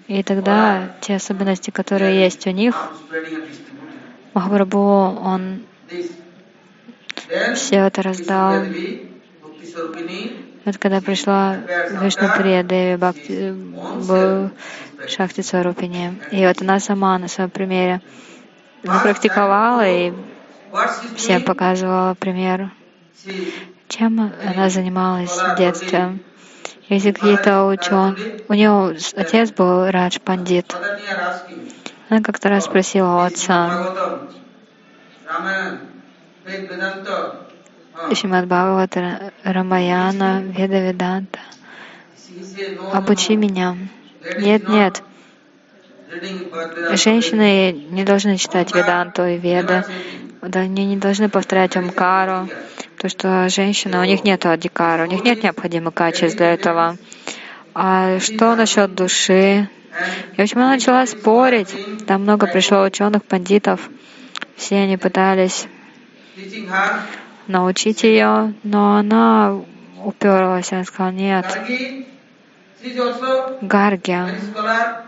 И 0.07 0.23
тогда 0.23 0.95
те 1.01 1.15
особенности, 1.15 1.69
которые 1.69 2.21
есть 2.21 2.45
у 2.47 2.51
них. 2.51 2.91
Махапрабху, 4.33 4.79
он 4.79 5.63
все 7.55 7.75
это 7.75 8.01
раздал. 8.01 8.63
Вот 10.65 10.77
когда 10.77 11.01
пришла 11.01 11.57
Вишнуприя 12.01 12.63
Деви 12.63 12.95
Бхакти, 12.95 13.51
был 14.07 14.49
Шакти 15.07 15.41
Сварупини. 15.41 16.19
И 16.31 16.45
вот 16.45 16.61
она 16.61 16.79
сама 16.79 17.17
на 17.17 17.27
своем 17.27 17.49
примере 17.49 18.01
практиковала 18.81 19.87
и 19.87 20.13
всем 21.15 21.43
показывала 21.43 22.15
пример, 22.15 22.71
чем 23.87 24.31
она 24.45 24.69
занималась 24.69 25.31
в 25.31 25.55
детстве. 25.57 26.19
Если 26.89 27.11
какие-то 27.11 27.65
ученые... 27.65 28.41
У 28.47 28.53
нее 28.53 28.97
отец 29.15 29.51
был 29.51 29.89
Радж 29.89 30.19
Пандит. 30.19 30.75
Она 32.09 32.21
как-то 32.21 32.49
раз 32.49 32.65
спросила 32.65 33.15
у 33.15 33.19
отца, 33.19 34.27
Шримад 38.13 38.45
Бхагавата, 38.45 39.31
Рамаяна, 39.43 40.41
Веда 40.43 40.79
Веданта, 40.79 41.39
обучи 42.91 43.35
меня. 43.35 43.77
Нет, 44.39 44.67
нет, 44.67 45.03
женщины 46.93 47.71
не 47.71 48.03
должны 48.03 48.37
читать 48.37 48.75
Веданту 48.75 49.25
и 49.25 49.37
Веды, 49.37 49.85
они 50.41 50.85
не 50.85 50.97
должны 50.97 51.29
повторять 51.29 51.77
Омкару, 51.77 52.49
то 52.97 53.09
что 53.09 53.49
женщины, 53.49 53.99
у 53.99 54.03
них 54.03 54.23
нет 54.23 54.45
адикара, 54.45 55.03
у 55.03 55.07
них 55.07 55.23
нет 55.23 55.43
необходимых 55.43 55.93
качеств 55.93 56.37
для 56.37 56.53
этого. 56.53 56.97
А 57.73 58.19
что 58.19 58.55
насчет 58.55 58.93
души? 58.93 59.69
И 60.33 60.37
в 60.37 60.39
общем, 60.39 60.57
она 60.59 60.69
начала 60.71 61.05
спорить. 61.05 61.73
Там 62.05 62.23
много 62.23 62.47
пришло 62.47 62.83
ученых, 62.83 63.23
пандитов. 63.23 63.89
Все 64.55 64.77
они 64.77 64.97
пытались 64.97 65.67
научить 67.47 68.03
ее, 68.03 68.53
но 68.63 68.97
она 68.97 69.59
уперлась. 70.03 70.71
Она 70.71 70.83
сказала, 70.83 71.11
нет, 71.11 71.45
Гарги. 73.61 74.17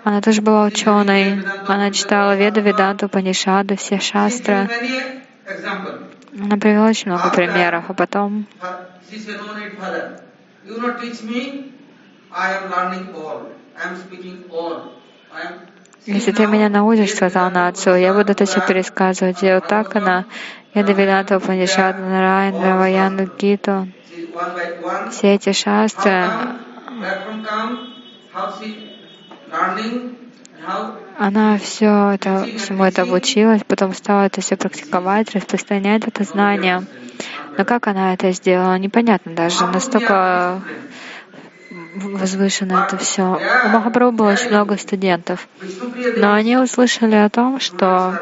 Она 0.03 0.21
тоже 0.21 0.41
была 0.41 0.65
ученой. 0.65 1.43
Она 1.67 1.91
читала 1.91 2.35
Веду, 2.35 2.61
Веданту, 2.61 3.09
Панишаду, 3.09 3.75
все 3.75 3.99
шастры. 3.99 4.69
Она 6.39 6.57
привела 6.57 6.87
очень 6.87 7.11
много 7.11 7.29
примеров. 7.29 7.85
А 7.89 7.93
потом 7.93 8.45
Если 16.05 16.31
ты 16.31 16.45
меня 16.45 16.69
научишь, 16.69 17.15
сказал 17.15 17.47
она 17.47 17.67
отцу, 17.67 17.95
я 17.95 18.13
буду 18.13 18.33
это 18.33 18.45
все 18.45 18.61
пересказывать. 18.61 19.41
И 19.41 19.51
вот 19.51 19.67
так 19.67 19.95
она, 19.95 20.25
я 20.73 20.81
Веданту, 20.83 21.39
Панишаду, 21.39 22.01
Нарайн, 22.01 22.61
Раваяну, 22.61 23.29
Гиту, 23.37 23.87
все 25.11 25.35
эти 25.35 25.51
шастры, 25.51 26.29
Она 31.17 31.57
все 31.57 32.11
это, 32.11 32.45
всему 32.57 32.83
это 32.83 33.03
обучилась, 33.03 33.61
потом 33.65 33.93
стала 33.93 34.25
это 34.25 34.41
все 34.41 34.57
практиковать, 34.57 35.33
распространять 35.33 36.07
это 36.07 36.23
знание. 36.23 36.83
Но 37.57 37.63
как 37.63 37.87
она 37.87 38.13
это 38.13 38.31
сделала, 38.31 38.77
непонятно 38.77 39.33
даже, 39.33 39.65
настолько 39.67 40.61
возвышенно 41.95 42.85
это 42.85 42.97
все. 42.97 43.39
У 43.65 43.69
Махапрабху 43.69 44.15
было 44.15 44.31
очень 44.31 44.49
много 44.49 44.77
студентов, 44.77 45.47
но 46.17 46.33
они 46.33 46.57
услышали 46.57 47.15
о 47.15 47.29
том, 47.29 47.59
что 47.59 48.19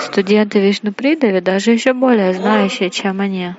студенты 0.00 0.60
Вишнупридави 0.60 1.40
даже 1.40 1.70
еще 1.70 1.94
более 1.94 2.34
знающие, 2.34 2.90
чем 2.90 3.20
они. 3.20 3.54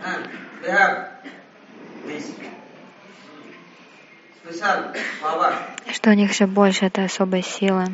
Что 5.91 6.09
у 6.09 6.13
них 6.13 6.31
еще 6.31 6.45
больше 6.45 6.85
этой 6.85 7.05
особой 7.05 7.41
силы. 7.41 7.85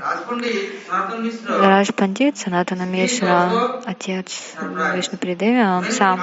Радж 1.48 1.92
Пандит, 1.96 2.38
Санатана 2.38 2.84
Мишра, 2.84 3.82
отец 3.86 4.54
Вишнупридеви, 4.96 5.62
он 5.62 5.86
сам 5.92 6.22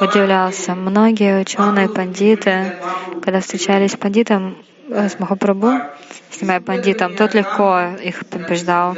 удивлялся. 0.00 0.74
Многие 0.74 1.40
ученые, 1.40 1.88
пандиты, 1.88 2.76
когда 3.22 3.40
встречались 3.40 3.92
с 3.92 3.96
пандитом, 3.96 4.56
э, 4.88 5.08
с 5.08 5.18
Махапрабху, 5.18 5.80
снимая 6.30 6.60
пандитом, 6.60 7.14
тот 7.16 7.34
легко 7.34 7.96
их 8.02 8.24
побеждал. 8.26 8.96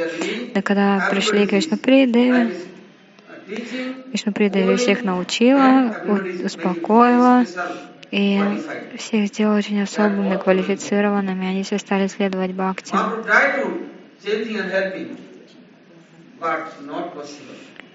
Но 0.53 0.61
когда 0.61 1.07
пришли 1.09 1.47
к 1.47 1.51
Вишнупридеви, 1.51 2.53
teaching 3.47 4.11
Вишнупридеви 4.11 4.75
всех 4.75 5.03
научила, 5.03 5.95
у- 6.05 6.45
успокоила, 6.45 7.45
и 8.11 8.41
всех 8.97 9.27
сделала 9.27 9.57
очень 9.57 9.81
особыми, 9.81 10.37
квалифицированными. 10.37 11.47
Они 11.47 11.63
все 11.63 11.77
стали 11.77 12.07
следовать 12.07 12.51
Бхакти. 12.51 12.95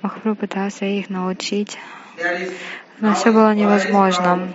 Махапрабху 0.03 0.40
пытался 0.40 0.85
их 0.85 1.11
научить, 1.11 1.79
но 3.00 3.14
все 3.14 3.33
было 3.33 3.55
невозможно. 3.55 4.53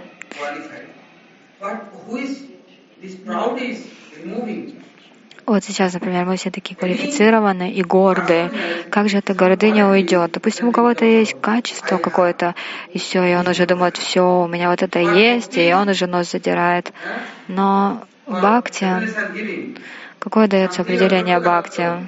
Вот 5.49 5.63
сейчас, 5.63 5.93
например, 5.93 6.25
мы 6.25 6.37
все 6.37 6.51
такие 6.51 6.75
квалифицированные 6.75 7.73
и 7.73 7.81
гордые. 7.81 8.51
Как 8.91 9.09
же 9.09 9.17
эта 9.17 9.33
гордыня 9.33 9.87
уйдет? 9.87 10.33
Допустим, 10.33 10.67
у 10.67 10.71
кого-то 10.71 11.05
есть 11.05 11.41
качество 11.41 11.97
какое-то, 11.97 12.53
и 12.93 12.99
все, 12.99 13.23
и 13.23 13.33
он 13.33 13.47
уже 13.47 13.65
думает, 13.65 13.97
все, 13.97 14.21
у 14.43 14.47
меня 14.47 14.69
вот 14.69 14.83
это 14.83 14.99
есть, 14.99 15.57
и 15.57 15.73
он 15.73 15.89
уже 15.89 16.05
нос 16.05 16.29
задирает. 16.29 16.93
Но 17.47 18.05
бхакти, 18.27 18.85
какое 20.19 20.47
дается 20.47 20.83
определение 20.83 21.39
бхакти? 21.39 22.07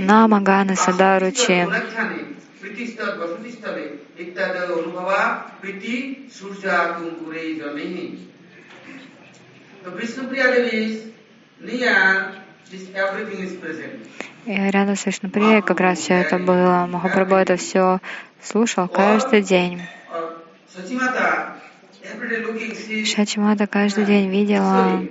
Намагана 0.00 0.74
Садаручи. 0.74 1.68
Vasutistale, 2.60 3.98
Ittad 4.18 4.56
Anubhava, 4.56 5.50
Priti 5.60 6.28
Surja 6.30 6.96
Kunkure 6.96 7.58
Janihi. 7.58 8.18
The 9.84 9.90
Vishnupriya 9.90 10.54
Devi 10.54 10.76
is 10.84 11.02
near, 11.60 12.32
this 12.70 12.88
everything 12.94 13.40
is 13.44 13.52
present. 13.54 14.06
И 14.46 14.52
рядом 14.52 14.96
с 14.96 15.06
Вишнуприей 15.06 15.60
как 15.60 15.80
раз 15.80 15.98
все 15.98 16.14
это 16.14 16.38
было. 16.38 16.86
Махапрабху 16.86 17.34
это 17.34 17.56
все 17.56 18.00
слушал 18.40 18.88
каждый 18.88 19.42
день. 19.42 19.82
Шачимата 23.04 23.66
каждый 23.66 24.04
день 24.04 24.30
видела, 24.30 25.02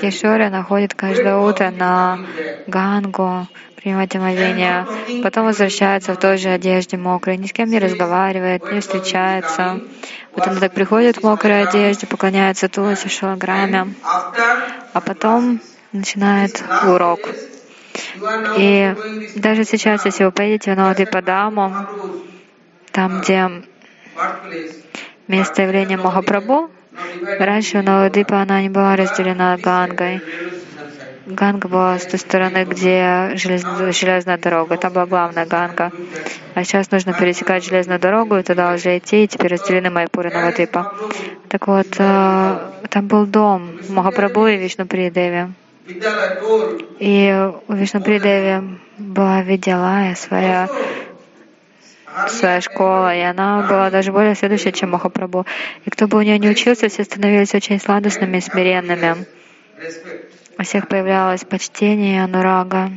Кишори 0.00 0.48
находит 0.48 0.94
каждое 0.94 1.36
утро 1.36 1.70
на 1.70 2.18
Гангу, 2.66 3.46
принимать 3.76 4.14
омовение, 4.14 4.86
потом 5.22 5.46
возвращается 5.46 6.14
в 6.14 6.18
той 6.18 6.36
же 6.38 6.50
одежде 6.50 6.96
мокрой, 6.96 7.36
ни 7.36 7.46
с 7.46 7.52
кем 7.52 7.68
не 7.68 7.78
разговаривает, 7.78 8.70
не 8.70 8.80
встречается. 8.80 9.80
Вот 10.34 10.46
она 10.46 10.60
так 10.60 10.72
приходит 10.72 11.18
в 11.18 11.24
мокрой 11.24 11.62
одежде, 11.62 12.06
поклоняется 12.06 12.68
Туласи 12.68 13.08
Шалаграме, 13.08 13.94
а 14.92 15.00
потом 15.00 15.60
начинает 15.92 16.62
урок. 16.86 17.20
И 18.56 18.94
даже 19.36 19.64
сейчас, 19.64 20.04
если 20.04 20.24
вы 20.24 20.32
поедете 20.32 20.74
в 20.74 20.76
Навадипадаму, 20.76 21.74
там, 22.92 23.20
где 23.20 23.50
место 25.26 25.62
явления 25.62 25.96
Махапрабху, 25.96 26.70
раньше 27.38 27.78
у 27.78 27.82
Навадипа 27.82 28.42
она 28.42 28.62
не 28.62 28.68
была 28.68 28.96
разделена 28.96 29.56
Гангой. 29.56 30.20
Ганга 31.26 31.68
была 31.68 31.98
с 31.98 32.06
той 32.06 32.18
стороны, 32.18 32.64
где 32.64 33.32
железная, 33.34 33.92
железная 33.92 34.38
дорога. 34.38 34.76
Там 34.76 34.92
была 34.92 35.06
главная 35.06 35.46
Ганга. 35.46 35.92
А 36.54 36.64
сейчас 36.64 36.90
нужно 36.90 37.12
пересекать 37.12 37.64
железную 37.64 38.00
дорогу 38.00 38.36
и 38.36 38.42
туда 38.42 38.74
уже 38.74 38.98
идти, 38.98 39.24
и 39.24 39.28
теперь 39.28 39.52
разделены 39.52 39.90
Майпуры 39.90 40.30
на 40.30 40.42
Вадипа. 40.42 40.94
Так 41.48 41.68
вот, 41.68 41.86
э, 41.98 42.58
там 42.90 43.06
был 43.06 43.26
дом 43.26 43.70
Махапрабху 43.88 44.46
и 44.48 44.56
Вишнупридеви. 44.56 45.52
И 46.98 47.50
у 47.68 47.72
Вишнупридеви 47.72 48.78
была 48.98 49.42
Видялая, 49.42 50.14
своя 50.14 50.68
своя 52.28 52.60
школа, 52.60 53.14
и 53.14 53.20
она 53.20 53.62
была 53.62 53.90
даже 53.90 54.12
более 54.12 54.34
следующая, 54.34 54.72
чем 54.72 54.90
Махапрабху. 54.90 55.46
И 55.84 55.90
кто 55.90 56.06
бы 56.06 56.18
у 56.18 56.22
нее 56.22 56.38
не 56.38 56.48
учился, 56.48 56.88
все 56.88 57.04
становились 57.04 57.54
очень 57.54 57.80
сладостными 57.80 58.38
и 58.38 58.40
смиренными. 58.40 59.26
У 60.58 60.62
всех 60.62 60.88
появлялось 60.88 61.44
почтение 61.44 62.16
и 62.16 62.20
анурага. 62.20 62.90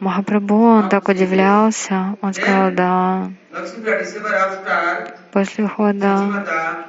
Махапрабху, 0.00 0.54
он 0.54 0.88
так 0.88 1.08
удивлялся, 1.08 2.16
он 2.20 2.34
сказал, 2.34 2.70
да. 2.72 3.30
После 5.32 5.64
ухода 5.64 6.86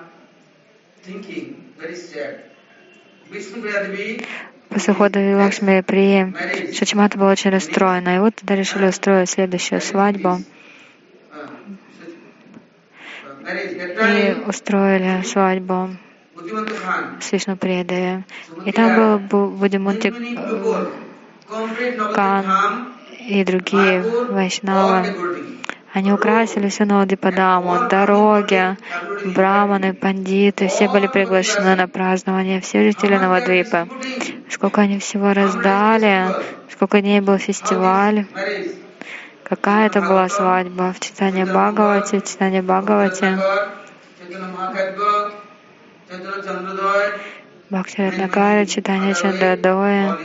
После 4.69 4.93
ухода 4.93 5.19
Лакшми 5.37 5.81
Прии 5.81 6.73
Шачмата 6.73 7.17
был 7.17 7.27
очень 7.27 7.51
расстроена. 7.51 8.15
И 8.15 8.19
вот 8.19 8.35
тогда 8.35 8.55
решили 8.55 8.87
устроить 8.87 9.29
следующую 9.29 9.81
свадьбу. 9.81 10.39
И 13.49 14.35
устроили 14.45 15.23
свадьбу 15.23 15.89
с 17.19 17.31
Вишнуприядой. 17.31 18.23
И 18.65 18.71
там 18.71 19.27
был 19.27 19.49
Будимунти 19.49 20.13
Кан 22.13 22.93
и 23.19 23.43
другие 23.43 24.01
вайшнавы. 24.01 25.15
Они 25.97 26.13
украсили 26.13 26.69
всю 26.69 26.85
Навадипадаму, 26.85 27.89
дороги, 27.89 28.77
браманы, 29.25 29.95
пандиты, 29.95 30.67
все 30.67 30.87
были 30.87 31.07
приглашены 31.07 31.75
на 31.75 31.87
празднование, 31.87 32.61
все 32.61 32.83
жители 32.83 33.17
Навадвипы. 33.17 33.87
Сколько 34.47 34.81
они 34.81 34.99
всего 34.99 35.33
раздали, 35.33 36.27
сколько 36.71 37.01
дней 37.01 37.19
был 37.19 37.39
фестиваль, 37.39 38.27
какая 39.43 39.87
это 39.87 40.01
была 40.01 40.29
свадьба 40.29 40.93
в 40.93 40.99
Читании 40.99 41.45
Бхагавати, 41.45 42.19
в 42.19 42.23
Читании 42.29 42.61
Бхагавати. 42.61 43.35
Бхактираднакара, 47.71 48.67
читание 48.67 49.15
Чандадоя. 49.15 50.15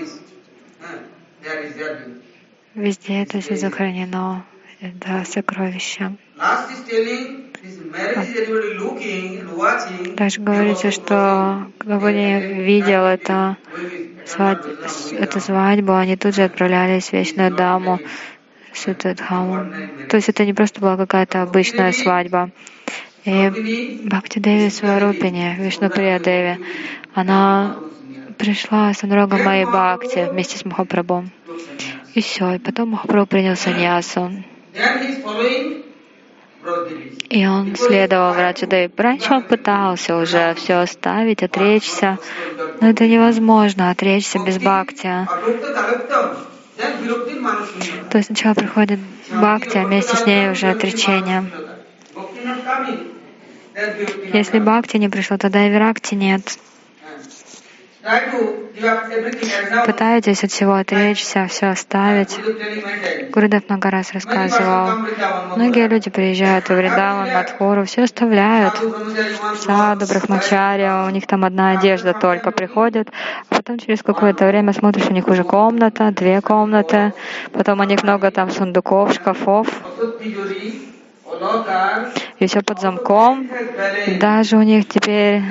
Везде 2.75 3.23
это 3.23 3.41
все 3.41 3.57
сохранено. 3.57 4.45
Это 4.83 5.25
сокровище. 5.25 6.17
Даже 10.17 10.41
говорится, 10.41 10.91
что 10.91 11.71
кто 11.79 11.99
бы 12.01 12.13
не 12.13 12.41
видел 12.65 13.05
это, 13.05 13.57
свадь, 14.27 14.59
эту 15.13 15.39
свадьбу, 15.39 15.95
они 15.95 16.17
тут 16.17 16.35
же 16.35 16.43
отправлялись 16.43 17.11
в 17.11 17.13
Вечную 17.13 17.55
Даму, 17.55 18.01
Сутадхаму. 18.75 19.73
То 20.09 20.17
есть 20.17 20.29
это 20.29 20.45
не 20.45 20.53
просто 20.53 20.81
была 20.81 20.97
какая-то 20.97 21.43
обычная 21.43 21.93
свадьба. 21.93 22.51
И 23.25 24.01
Бхакти 24.05 24.41
Деви 24.41 24.69
Сварупини, 24.69 25.59
Вишнуприя 25.61 26.19
Деви, 26.19 26.59
она 27.15 27.77
пришла 28.37 28.93
с 28.93 29.05
Анурага 29.05 29.37
Майи 29.37 29.65
Бхакти 29.65 30.29
вместе 30.29 30.59
с 30.59 30.65
Махапрабху. 30.65 31.25
И 32.15 32.21
все, 32.21 32.55
и 32.55 32.59
потом 32.59 32.89
Махапрабху 32.89 33.29
принял 33.29 33.55
саньясу. 33.55 34.33
И 37.29 37.47
он 37.47 37.77
следовал 37.77 38.35
врачу 38.35 38.67
Деви. 38.67 38.91
Раньше 38.97 39.33
он 39.35 39.43
пытался 39.43 40.17
уже 40.17 40.55
все 40.55 40.75
оставить, 40.75 41.43
отречься, 41.43 42.19
но 42.81 42.91
это 42.91 43.07
невозможно, 43.07 43.91
отречься 43.91 44.39
без 44.39 44.59
бхакти. 44.59 45.27
То 48.11 48.19
есть 48.19 48.27
сначала 48.27 48.55
приходит 48.55 49.01
бхакти, 49.31 49.79
а 49.79 49.85
вместе 49.85 50.17
с 50.17 50.27
ней 50.27 50.51
уже 50.51 50.69
отречение. 50.71 51.45
Если 54.33 54.59
бхакти 54.59 54.99
не 54.99 55.09
пришло, 55.09 55.39
тогда 55.39 55.67
и 55.67 55.71
виракти 55.71 56.15
нет. 56.15 56.59
Пытаетесь 59.87 60.43
от 60.43 60.51
всего 60.51 60.75
отречься, 60.75 61.47
все 61.47 61.67
оставить. 61.67 62.37
Гурудев 63.31 63.69
много 63.69 63.91
раз 63.91 64.13
рассказывал. 64.13 65.07
Многие 65.57 65.87
люди 65.87 66.11
приезжают 66.11 66.67
в 66.67 66.71
Вриндаван, 66.71 67.33
Мадхуру, 67.33 67.85
все 67.85 68.03
оставляют. 68.03 68.75
Саду, 69.61 70.07
Брахмачария, 70.07 71.05
у 71.05 71.11
них 71.11 71.29
там 71.29 71.45
одна 71.45 71.73
одежда 71.73 72.13
только 72.13 72.51
приходит. 72.51 73.09
А 73.49 73.55
потом 73.55 73.79
через 73.79 74.03
какое-то 74.03 74.47
время 74.47 74.73
смотришь, 74.73 75.07
у 75.07 75.13
них 75.13 75.29
уже 75.29 75.45
комната, 75.45 76.11
две 76.11 76.41
комнаты. 76.41 77.13
Потом 77.53 77.81
у 77.81 77.85
них 77.85 78.03
много 78.03 78.33
там 78.33 78.51
сундуков, 78.51 79.13
шкафов 79.15 79.69
и 82.39 82.47
все 82.47 82.63
под 82.63 82.81
замком. 82.81 83.49
Даже 84.21 84.57
у 84.57 84.63
них 84.63 84.89
теперь 84.89 85.43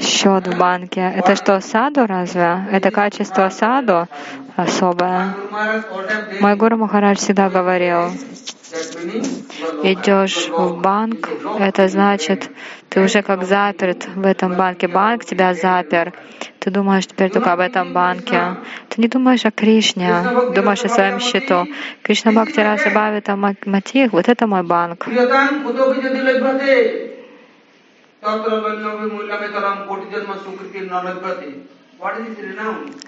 счет 0.00 0.46
в 0.46 0.58
банке. 0.58 1.12
Это 1.16 1.36
что, 1.36 1.60
саду 1.60 2.06
разве? 2.06 2.66
Это 2.70 2.90
качество 2.90 3.48
саду 3.48 4.08
особое. 4.56 5.34
Мой 6.40 6.56
гуру 6.56 6.76
Махарадж 6.76 7.18
всегда 7.18 7.50
говорил, 7.50 8.10
идешь 9.82 10.48
в 10.48 10.80
банк, 10.80 11.28
это 11.58 11.88
значит, 11.88 12.50
ты 12.88 13.00
уже 13.00 13.22
как 13.22 13.44
заперт 13.44 14.06
в 14.14 14.24
этом 14.24 14.54
банке. 14.54 14.88
Банк 14.88 15.24
тебя 15.24 15.54
запер. 15.54 16.12
Ты 16.60 16.70
думаешь 16.70 17.06
теперь 17.06 17.30
только 17.30 17.52
об 17.52 17.60
этом 17.60 17.92
банке. 17.92 18.56
Ты 18.88 19.02
не 19.02 19.08
думаешь 19.08 19.44
о 19.44 19.50
Кришне, 19.50 20.22
думаешь 20.54 20.84
о 20.84 20.88
своем 20.88 21.18
счету. 21.20 21.66
Кришна 22.02 22.32
Бхакти 22.32 22.60
Раса 22.60 22.90
Бхавита 22.90 23.36
Матих, 23.36 24.12
вот 24.12 24.28
это 24.28 24.46
мой 24.46 24.62
банк. 24.62 25.06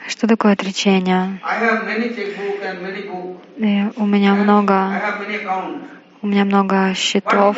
Что 0.09 0.27
такое 0.27 0.53
отречение? 0.53 1.41
И 3.57 3.85
у 3.97 4.07
меня 4.07 4.35
много, 4.35 4.93
у 6.23 6.27
меня 6.27 6.45
много 6.45 6.95
счетов. 6.95 7.57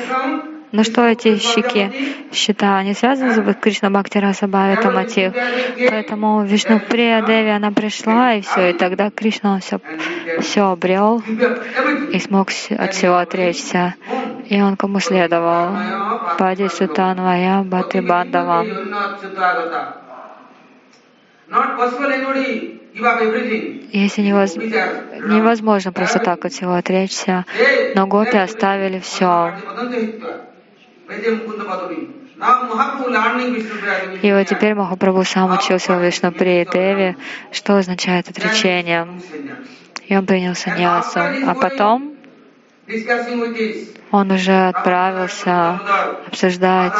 Но 0.70 0.84
что 0.84 1.06
эти 1.06 1.36
щеки, 1.38 1.90
счета, 2.32 2.76
они 2.76 2.92
связаны 2.94 3.32
с 3.32 3.54
Кришна 3.56 3.90
Бхакти 3.90 4.18
Раса 4.18 4.46
Бхавита 4.46 4.90
Матих. 4.90 5.32
Поэтому 5.88 6.44
Вишну 6.44 6.80
Прия 6.80 7.22
Деви, 7.22 7.50
она 7.50 7.70
пришла, 7.70 8.34
и 8.34 8.42
все, 8.42 8.70
и 8.70 8.72
тогда 8.74 9.10
Кришна 9.10 9.60
все, 9.60 9.80
все 10.40 10.70
обрел 10.70 11.22
и 12.12 12.18
смог 12.18 12.48
от 12.76 12.94
всего 12.94 13.16
отречься. 13.16 13.94
И 14.48 14.60
он 14.60 14.76
кому 14.76 15.00
следовал? 15.00 15.76
Пади 16.38 16.68
Сутанвая 16.68 17.62
Бхати 17.62 18.00
Бандава. 18.00 18.64
Если 23.92 24.22
невоз... 24.22 24.56
невозможно 24.56 25.92
просто 25.92 26.18
так 26.18 26.44
от 26.44 26.52
всего 26.52 26.74
отречься, 26.74 27.46
но 27.94 28.06
гопи 28.06 28.36
оставили 28.36 28.98
все. 28.98 29.54
И 34.22 34.32
вот 34.32 34.46
теперь 34.46 34.74
Махапрабху 34.74 35.24
сам 35.24 35.52
учился 35.52 35.96
у 35.96 36.00
Вишнуприи 36.00 36.68
Деви, 36.70 37.16
что 37.50 37.76
означает 37.76 38.28
отречение. 38.28 39.08
И 40.06 40.16
он 40.16 40.26
принял 40.26 40.54
саньясу. 40.54 41.18
А 41.18 41.54
потом 41.54 42.14
он 44.10 44.30
уже 44.30 44.68
отправился 44.68 45.80
обсуждать 46.26 46.94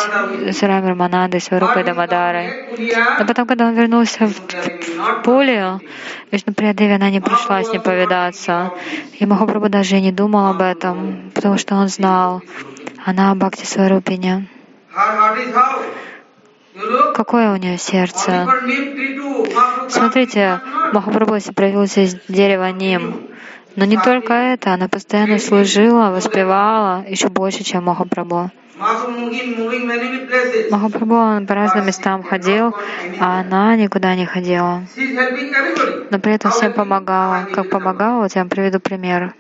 с 0.53 0.63
Рами 0.63 0.89
Раманандой, 0.89 1.41
с 1.41 1.51
Варупой 1.51 1.85
Дамадарой. 1.85 2.67
Но 3.19 3.27
потом, 3.27 3.47
когда 3.47 3.69
он 3.69 3.75
вернулся 3.75 4.27
в, 4.27 4.33
в 4.33 5.23
Пулию, 5.23 5.81
Вишнуприя 6.31 6.75
Деви, 6.75 6.93
она 6.93 7.09
не 7.11 7.21
пришла 7.21 7.63
с 7.63 7.73
ним 7.73 7.81
повидаться. 7.81 8.73
И 9.19 9.25
Махапрабху 9.25 9.71
даже 9.71 9.97
и 9.97 10.03
не 10.03 10.13
думал 10.13 10.51
об 10.51 10.61
этом, 10.61 11.31
потому 11.35 11.57
что 11.57 11.77
он 11.77 11.89
знал, 11.89 12.43
она 13.05 13.35
Бхакти 13.35 13.65
Сварупиня. 13.65 14.47
Какое 17.15 17.53
у 17.53 17.57
нее 17.57 17.79
сердце? 17.79 18.47
Смотрите, 19.89 20.61
Махапрабху 20.93 21.53
проявился 21.53 22.03
из 22.03 22.17
дерева 22.29 22.71
Ним. 22.71 23.29
Но 23.77 23.85
не 23.85 23.97
только 23.97 24.33
это, 24.33 24.73
она 24.75 24.89
постоянно 24.89 25.39
служила, 25.39 26.11
воспевала 26.11 27.05
еще 27.09 27.29
больше, 27.29 27.65
чем 27.65 27.85
Махапрабху. 27.85 28.51
Махапрабху 30.71 31.47
по 31.47 31.55
разным 31.55 31.87
местам 31.87 32.23
ходил, 32.23 32.75
а 33.19 33.41
она 33.41 33.75
никуда 33.77 34.15
не 34.15 34.25
ходила. 34.25 34.83
Но 36.11 36.19
при 36.21 36.35
этом 36.35 36.51
всем 36.53 36.73
помогала. 36.73 37.47
Как 37.53 37.71
помогала, 37.71 38.23
вот 38.23 38.35
я 38.35 38.43
вам 38.43 38.49
приведу 38.49 38.79
пример. 38.81 39.35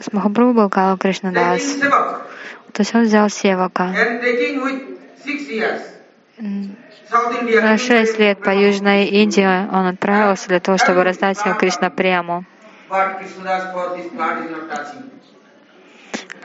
С 0.00 0.12
Махапрабху 0.12 0.52
был 0.52 0.68
Кала 0.68 0.98
Кришнадас. 0.98 1.78
То 2.72 2.80
есть 2.80 2.94
он 2.94 3.02
взял 3.02 3.28
Севака. 3.30 3.94
На 7.62 7.78
шесть 7.78 8.18
лет 8.18 8.42
по 8.42 8.50
Южной 8.50 9.04
Индии 9.04 9.68
он 9.72 9.86
отправился 9.86 10.48
для 10.48 10.60
того, 10.60 10.76
чтобы 10.76 11.04
раздать 11.04 11.38
Кришна 11.58 11.90
прему. 11.90 12.44
But 12.90 13.18
Krishnadas 13.18 13.72
for 13.72 13.96
this 13.96 14.12
part 14.12 14.44
is 14.44 14.50
not 14.50 14.68
touching. 14.68 15.10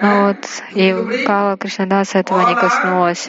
Вот 0.02 0.38
и 0.76 1.24
Кала 1.26 1.58
Кришнадаса 1.58 2.20
этого 2.20 2.48
не 2.48 2.56
коснулось. 2.56 3.28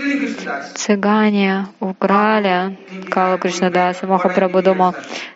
Цыгане 0.74 1.66
украли 1.80 2.78
Кала 3.10 3.38
Кришнадаса. 3.38 4.06
Махапрабху 4.06 4.62
думал, 4.62 4.94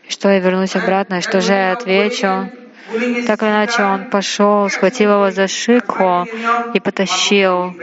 что 0.08 0.30
я 0.30 0.38
вернусь 0.38 0.76
обратно, 0.76 1.20
что 1.20 1.40
же 1.40 1.52
я 1.52 1.72
отвечу. 1.72 2.50
Так 3.26 3.42
или 3.42 3.50
иначе 3.50 3.82
он 3.82 4.10
пошел, 4.10 4.68
схватил 4.68 5.12
его 5.12 5.30
за 5.32 5.48
шику 5.48 6.26
и 6.74 6.80
потащил, 6.80 7.74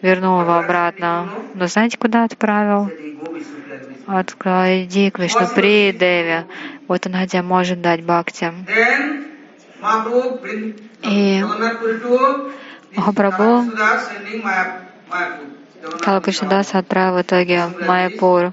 вернул 0.00 0.40
его 0.40 0.54
обратно. 0.54 1.28
Но 1.54 1.66
знаете, 1.66 1.98
куда 1.98 2.24
отправил? 2.24 2.90
Открой, 4.06 4.84
иди 4.84 5.10
к 5.10 5.18
Вишнуприи 5.18 5.92
Деви. 5.92 6.46
Вот 6.86 7.06
она 7.06 7.26
где 7.26 7.42
может 7.42 7.82
дать 7.82 8.02
бхакти. 8.02 8.52
И 11.02 11.44
Махапрабху. 12.96 13.64
Кала 16.00 16.20
Кришнадаса 16.20 16.78
отправил 16.78 17.18
в 17.18 17.22
итоге 17.22 17.66
Майяпур, 17.86 18.52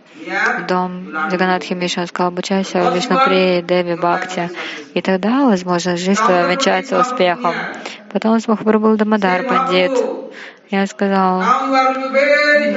в 0.59 0.65
дом 0.67 1.09
Джаганатхи 1.29 1.73
Миши. 1.73 2.01
Он 2.01 2.07
сказал, 2.07 2.31
обучайся 2.31 2.89
в 2.89 2.95
Вишнуприи 2.95 3.61
Деви 3.61 3.95
Бхакти. 3.95 4.51
И 4.93 5.01
тогда, 5.01 5.45
возможно, 5.45 5.97
жизнь 5.97 6.21
твоя 6.23 6.47
венчается 6.47 6.99
успехом. 6.99 7.53
Потом 8.11 8.39
с 8.39 8.47
Махапрабху 8.47 8.89
был 8.89 8.97
Дамадар 8.97 9.43
Пандит. 9.43 9.91
Я 10.71 10.87
сказал, 10.87 11.43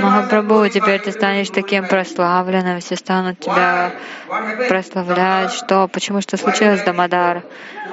Махапрабху, 0.01 0.68
теперь 0.68 1.01
ты 1.01 1.12
станешь 1.12 1.48
таким 1.48 1.87
прославленным, 1.87 2.81
все 2.81 2.96
станут 2.96 3.40
тебя 3.40 3.92
прославлять. 4.68 5.53
Что? 5.53 5.88
Почему? 5.88 6.20
Что 6.20 6.37
случилось, 6.37 6.83
Дамадар? 6.83 7.44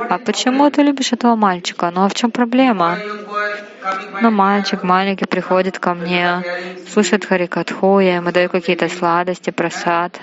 А 0.10 0.18
почему 0.18 0.70
ты 0.70 0.82
любишь 0.84 1.14
этого 1.14 1.36
мальчика? 1.36 1.92
Ну 1.92 2.04
а 2.04 2.10
в 2.10 2.14
чем 2.14 2.32
проблема? 2.32 2.98
Ну, 4.22 4.32
мальчик 4.32 4.84
маленький 4.84 5.26
приходит 5.26 5.80
ко 5.80 5.94
мне, 5.94 6.44
слушает 6.92 7.26
Харикатху, 7.26 8.00
я 8.00 8.16
ему 8.16 8.32
даю 8.32 8.50
какие-то 8.50 8.90
сладости, 8.90 9.52
просад. 9.52 10.20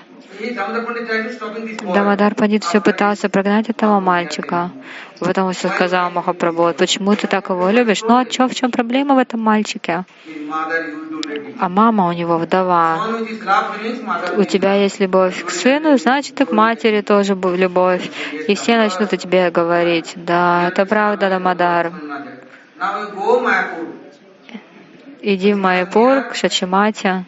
Дамадар 1.95 2.35
Пандит 2.35 2.65
все 2.65 2.81
пытался 2.81 3.29
прогнать 3.29 3.69
этого 3.69 4.01
мальчика. 4.01 4.71
Потом 5.21 5.53
все 5.53 5.69
сказал 5.69 6.11
Махапрабху, 6.11 6.63
«Вот 6.63 6.77
почему 6.77 7.15
ты 7.15 7.27
так 7.27 7.51
его 7.51 7.71
любишь? 7.71 8.03
Ну 8.03 8.17
а 8.17 8.25
чё, 8.25 8.49
в 8.49 8.55
чем 8.55 8.71
проблема 8.71 9.15
в 9.15 9.19
этом 9.19 9.41
мальчике? 9.41 10.05
А 11.59 11.69
мама 11.69 12.09
у 12.09 12.13
него 12.13 12.39
вдова. 12.39 12.99
У 14.37 14.45
тебя 14.45 14.75
есть 14.75 15.01
любовь 15.01 15.45
к 15.45 15.51
сыну, 15.51 15.97
значит 15.97 16.41
и 16.41 16.45
к 16.45 16.53
матери 16.53 17.03
тоже 17.03 17.35
любовь. 17.35 18.11
И 18.49 18.55
все 18.55 18.77
начнут 18.77 19.13
о 19.13 19.17
тебе 19.17 19.51
говорить. 19.51 20.13
Да, 20.17 20.69
это 20.69 20.87
правда, 20.87 21.29
Дамадар. 21.31 21.93
Иди 25.25 25.53
в 25.53 25.57
Майпур, 25.57 26.23
к 26.31 26.35
Шачимате. 26.35 27.25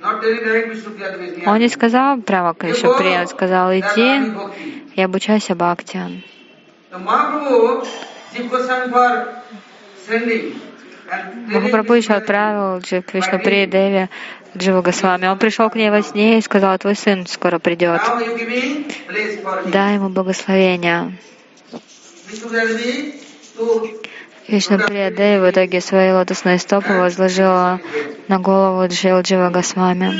Он 1.46 1.58
не 1.58 1.68
сказал 1.68 2.20
прямо 2.20 2.52
к 2.54 2.64
Вишнуприи, 2.64 3.20
он 3.20 3.28
сказал, 3.28 3.70
иди 3.72 4.32
и 4.96 5.00
обучайся 5.02 5.54
Бхакти. 5.54 6.22
Махапрабху 11.46 11.92
еще 11.94 12.14
отправил 12.14 12.78
Джи- 12.78 13.02
к 13.02 13.14
Вишнуприи 13.14 13.66
Деви 13.66 14.08
Джива 14.56 14.82
Госвами. 14.82 15.26
Он 15.26 15.38
пришел 15.38 15.70
к 15.70 15.76
ней 15.76 15.90
во 15.90 16.02
сне 16.02 16.38
и 16.38 16.40
сказал, 16.42 16.76
твой 16.78 16.96
сын 16.96 17.26
скоро 17.26 17.58
придет. 17.58 18.00
Дай 19.66 19.94
ему 19.94 20.08
благословение. 20.08 21.16
To 24.46 24.52
Вишнуприя 24.52 25.10
Деви 25.10 25.40
в 25.40 25.50
итоге 25.50 25.80
свои 25.80 26.12
лотосные 26.12 26.58
стопы 26.58 26.92
возложила 26.92 27.80
на 28.28 28.38
голову 28.38 28.86
Джил 28.88 29.20
Джива 29.22 29.48
Госвами. 29.48 30.12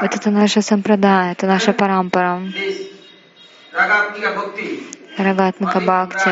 Вот 0.00 0.14
это 0.14 0.30
наша 0.30 0.62
сампрадая, 0.62 1.32
это 1.32 1.46
наша 1.46 1.72
парампара. 1.74 2.40
Рагатмика 5.18 5.80
Бхакти. 5.80 6.30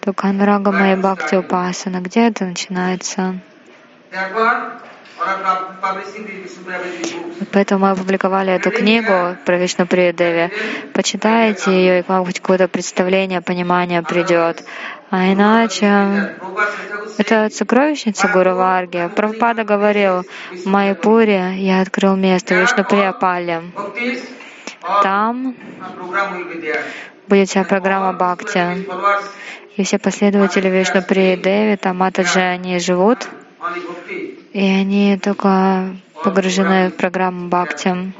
Только 0.00 0.28
Анурага 0.28 0.70
Майя 0.70 0.96
Бхакти 0.96 1.34
Упасана. 1.34 2.00
Где 2.00 2.28
это 2.28 2.44
начинается? 2.44 3.40
Поэтому 7.52 7.86
мы 7.86 7.90
опубликовали 7.90 8.52
эту 8.52 8.70
книгу 8.70 9.36
про 9.44 9.58
Вишнуприю 9.58 10.12
Деви. 10.12 10.50
Почитайте 10.92 11.70
ее, 11.72 12.00
и 12.00 12.02
к 12.02 12.08
вам 12.08 12.24
хоть 12.24 12.40
какое-то 12.40 12.68
представление, 12.68 13.40
понимание 13.40 14.02
придет. 14.02 14.64
А 15.10 15.32
иначе 15.32 16.36
это 17.18 17.50
сокровищница 17.50 18.28
Гуру 18.28 18.54
Варги. 18.54 19.10
Прабхупада 19.14 19.64
говорил, 19.64 20.22
в 20.52 20.66
Майяпуре 20.66 21.54
я 21.56 21.80
открыл 21.80 22.16
место. 22.16 22.54
Bhaktis 22.54 24.20
or 24.82 25.02
Там 25.02 25.56
будет 27.26 27.48
вся 27.48 27.64
программа 27.64 28.12
Бхакти. 28.12 28.86
И 29.76 29.84
все 29.84 29.98
последователи 29.98 30.68
Вишнуприи 30.68 31.36
Деви, 31.36 31.76
там 31.76 31.98
Матаджи, 31.98 32.40
они 32.40 32.78
живут, 32.78 33.28
и 34.52 34.60
они 34.60 35.18
только 35.18 35.94
погружены 36.24 36.90
в 36.90 36.96
программу 36.96 37.48
Бхакти. 37.48 38.12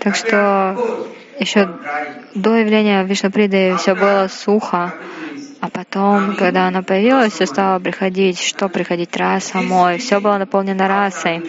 Так 0.00 0.16
что 0.16 1.08
еще 1.38 1.68
до 2.34 2.56
явления 2.56 3.02
Вишнуприды 3.04 3.76
все 3.78 3.94
было 3.94 4.28
сухо, 4.28 4.94
а 5.60 5.68
потом, 5.68 6.36
когда 6.36 6.68
она 6.68 6.82
появилась, 6.82 7.34
все 7.34 7.44
стало 7.44 7.78
приходить, 7.80 8.40
что 8.40 8.68
приходить, 8.68 9.14
раса, 9.16 9.58
мой, 9.58 9.98
все 9.98 10.18
было 10.20 10.38
наполнено 10.38 10.88
расой. 10.88 11.42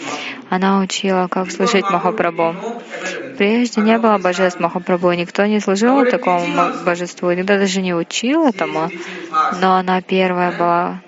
Она 0.50 0.80
учила, 0.80 1.28
как 1.30 1.50
служить 1.50 1.90
Махапрабху. 1.90 2.82
Прежде 3.38 3.82
не 3.82 3.98
было 3.98 4.18
божеств 4.18 4.60
Махапрабху, 4.60 5.14
никто 5.14 5.46
не 5.46 5.62
служил 5.62 6.06
такому 6.06 6.46
божеству, 6.86 7.32
никто 7.32 7.58
даже 7.58 7.82
не 7.82 7.94
учил 7.94 8.48
этому, 8.48 8.90
но 9.62 9.78
она 9.78 10.02
первая 10.02 10.52
была, 10.52 11.02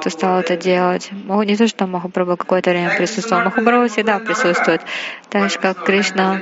Кто 0.00 0.10
стал 0.10 0.40
это 0.40 0.56
делать. 0.56 1.10
Маху- 1.12 1.42
Не 1.44 1.56
то, 1.56 1.66
что 1.68 1.86
Махапрабху 1.86 2.36
какое-то 2.36 2.70
время 2.70 2.96
присутствовал, 2.96 3.42
Махапрабху 3.44 3.88
всегда 3.92 4.18
присутствует. 4.18 4.80
Так 5.30 5.50
же, 5.50 5.58
как 5.58 5.84
Кришна, 5.84 6.40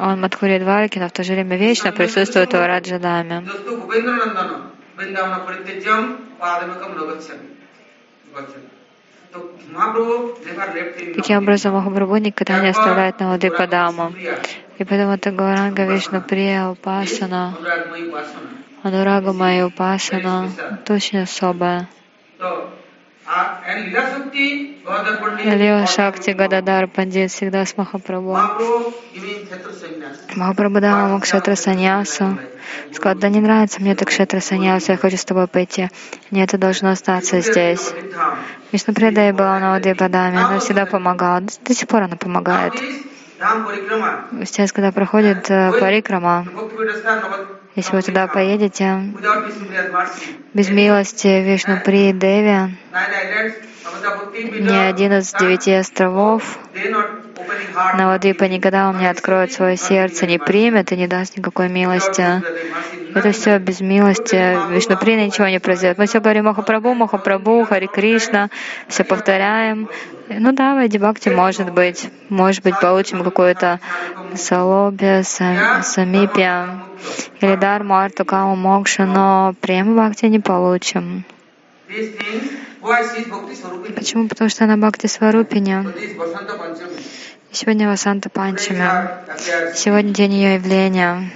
он 0.00 0.20
Мадхури 0.20 0.58
Дварки, 0.58 0.98
но 0.98 1.08
в 1.08 1.12
то 1.12 1.22
же 1.24 1.32
время 1.34 1.56
вечно 1.56 1.92
присутствует 1.92 2.52
в 2.52 2.56
in 2.56 3.42
Таким 11.14 11.38
образом, 11.38 11.74
Махапрабху 11.74 12.16
никогда 12.16 12.60
не 12.60 12.68
оставляет 12.70 13.20
Навады 13.20 13.50
Падаму. 13.50 14.12
И 14.78 14.84
поэтому 14.84 15.12
это 15.14 15.30
Гауранга 15.30 15.84
Вишну 15.84 16.20
Прия 16.22 16.68
Упасана. 16.68 17.54
Анурага 18.86 19.32
Майя 19.32 19.66
Упасана, 19.66 20.48
очень 20.88 21.18
Pandit, 25.18 25.56
Лила 25.56 25.86
Шакти 25.86 26.30
Гададар 26.30 26.86
Пандит 26.86 27.32
всегда 27.32 27.66
с 27.66 27.76
Махапрабху. 27.76 28.38
Махапрабху 30.36 30.80
дал 30.80 31.08
ему 31.08 31.20
кшетра 31.20 31.56
саньясу. 31.56 32.38
Сказал, 32.92 33.18
да 33.18 33.28
не 33.28 33.40
нравится 33.40 33.80
мне 33.80 33.96
так 33.96 34.08
кшетра 34.08 34.38
саньясу, 34.38 34.92
я 34.92 34.98
хочу 34.98 35.16
с 35.16 35.24
тобой 35.24 35.48
пойти. 35.48 35.88
Нет, 36.30 36.50
это 36.50 36.58
должно 36.58 36.90
остаться 36.90 37.40
здесь. 37.40 37.92
Вишну 38.70 38.94
Предай 38.94 39.32
была 39.32 39.58
на 39.58 39.76
Удипадаме, 39.76 40.38
она 40.38 40.60
всегда 40.60 40.86
помогала. 40.86 41.40
До, 41.40 41.74
сих 41.74 41.88
пор 41.88 42.02
она 42.02 42.16
помогает. 42.16 42.74
Сейчас, 44.44 44.72
когда 44.72 44.92
проходит 44.92 45.50
э, 45.50 45.72
парикрама, 45.78 46.46
Если 47.76 47.94
вы 47.94 48.00
туда 48.00 48.26
поедете, 48.26 49.02
без 50.54 50.70
милости 50.70 51.26
Вишну 51.26 51.78
При 51.84 52.12
Деви, 52.12 52.74
ни 54.60 54.76
один 54.76 55.12
из 55.14 55.32
девяти 55.32 55.72
островов 55.74 56.58
Навадвипа 57.96 58.44
никогда 58.44 58.86
вам 58.86 58.98
не 58.98 59.06
откроет 59.06 59.52
свое 59.52 59.76
сердце, 59.76 60.26
не 60.26 60.38
примет 60.38 60.92
и 60.92 60.96
не 60.96 61.06
даст 61.06 61.36
никакой 61.36 61.68
милости. 61.68 62.42
Это 63.14 63.32
все 63.32 63.58
без 63.58 63.80
милости. 63.80 64.72
Вишнуприна 64.72 65.26
ничего 65.26 65.46
не 65.48 65.60
произойдет. 65.60 65.98
Мы 65.98 66.06
все 66.06 66.20
говорим 66.20 66.44
Махапрабху, 66.46 66.94
Махапрабху, 66.94 67.64
Хари 67.64 67.86
Кришна, 67.86 68.50
все 68.88 69.04
повторяем. 69.04 69.88
Ну 70.28 70.52
да, 70.52 70.74
в 70.74 70.78
Айди 70.78 70.98
Бхакти 70.98 71.28
может 71.28 71.70
быть. 71.72 72.10
Может 72.28 72.64
быть, 72.64 72.78
получим 72.80 73.22
какое-то 73.22 73.80
салобе, 74.34 75.20
са- 75.22 75.82
самипия 75.82 76.68
или 77.40 77.56
дарму, 77.56 77.96
арту, 77.96 78.24
каму, 78.24 78.56
мокшу, 78.56 79.04
но 79.04 79.54
према 79.60 80.02
Бхакти 80.08 80.26
не 80.26 80.40
получим. 80.40 81.24
Почему? 83.94 84.28
Потому 84.28 84.50
что 84.50 84.64
она 84.64 84.76
Бхакти 84.76 85.06
Сварупиня. 85.06 85.84
Сегодня 87.52 87.88
Васанта 87.88 88.28
Панчами. 88.28 89.74
Сегодня 89.74 90.12
день 90.12 90.34
ее 90.34 90.54
явления. 90.54 91.30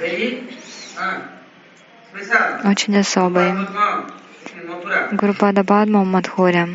special. 2.30 2.70
Очень 2.70 2.98
особый. 2.98 3.52
Гурупада 5.12 5.64
Бадма 5.64 6.02
в 6.02 6.06
Мадхуре. 6.06 6.68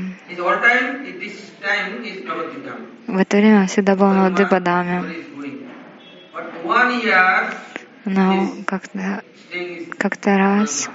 В 3.08 3.18
это 3.18 3.38
время 3.38 3.62
он 3.62 3.68
всегда 3.68 3.96
был 3.96 4.10
на 4.10 4.30
Дыбадаме. 4.30 5.04
But 6.34 6.66
one 6.66 7.02
year, 7.02 7.54
Но 8.06 8.50
как-то 8.66 9.24
как-то 9.98 10.38
раз 10.38 10.90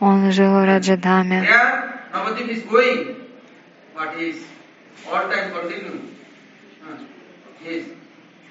он 0.00 0.32
жил 0.32 0.52
в 0.52 0.64
Раджадаме. 0.64 1.46
There, 2.12 2.20
Navadvip 2.20 2.48
is 2.48 2.62
going, 2.64 3.16
but 3.94 4.16
he 4.16 4.30
is 4.30 4.44
all 5.10 5.22
time 5.30 5.52
continue. 5.52 6.00
Uh, 6.82 6.96
he 7.60 7.68
is 7.68 7.86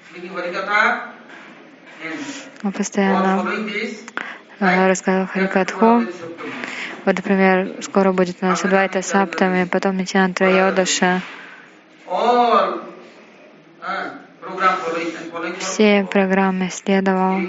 speaking 0.08 0.30
Varikatha 0.30 1.12
and 2.04 2.18
Он 2.64 2.72
постоянно 2.72 3.44
э, 4.60 4.88
рассказывал 4.88 5.26
Харикатху. 5.26 6.06
Вот, 7.04 7.16
например, 7.16 7.82
скоро 7.82 8.12
будет 8.12 8.36
у 8.42 8.46
нас 8.46 8.64
Адвайта 8.64 9.02
Саптами, 9.02 9.64
потом 9.64 9.96
Нитянтра 9.96 10.46
uh, 10.46 10.82
for 14.80 15.58
Все 15.58 16.04
программы 16.04 16.70
следовал. 16.70 17.40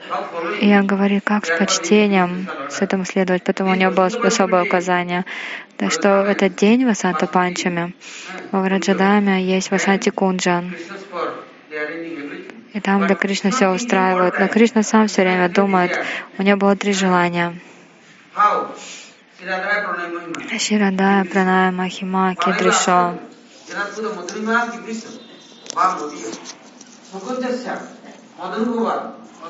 In 0.00 0.08
special 0.08 0.34
order. 0.34 0.48
Respectfully. 0.48 0.60
How 0.60 0.60
following 0.60 0.60
И 0.60 0.78
он 0.78 0.86
говорит, 0.86 1.24
как 1.24 1.46
с 1.46 1.58
почтением 1.58 2.48
с 2.68 2.82
этому 2.82 3.04
следовать, 3.04 3.44
потому 3.44 3.70
у 3.70 3.74
него 3.74 3.92
было 3.92 4.06
особое 4.06 4.64
указание. 4.64 5.24
Так 5.76 5.92
что 5.92 6.08
этот 6.24 6.56
день 6.56 6.84
Васанта 6.84 7.26
Панчами 7.26 7.94
в 8.52 8.68
Раджадаме 8.68 9.42
есть 9.42 9.70
Васанти 9.70 10.10
Кунджан. 10.10 10.74
И 12.72 12.80
там, 12.80 13.04
где 13.04 13.14
Кришна 13.14 13.50
все 13.50 13.68
устраивает. 13.68 14.38
Но 14.38 14.48
Кришна 14.48 14.82
сам 14.82 15.08
все 15.08 15.22
время 15.22 15.48
думает, 15.48 15.98
у 16.38 16.42
него 16.42 16.56
было 16.56 16.76
три 16.76 16.92
желания. 16.92 17.58
Ширадая, 20.58 21.24
Праная, 21.24 21.72
Махима. 21.72 22.36
Janatpuda 23.70 24.10
Madhurima 24.16 24.66
Kidrisha. 24.66 25.20
For 29.40 29.48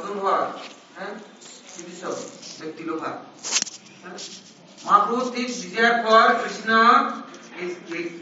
Krishna 6.41 7.25
is 7.61 7.75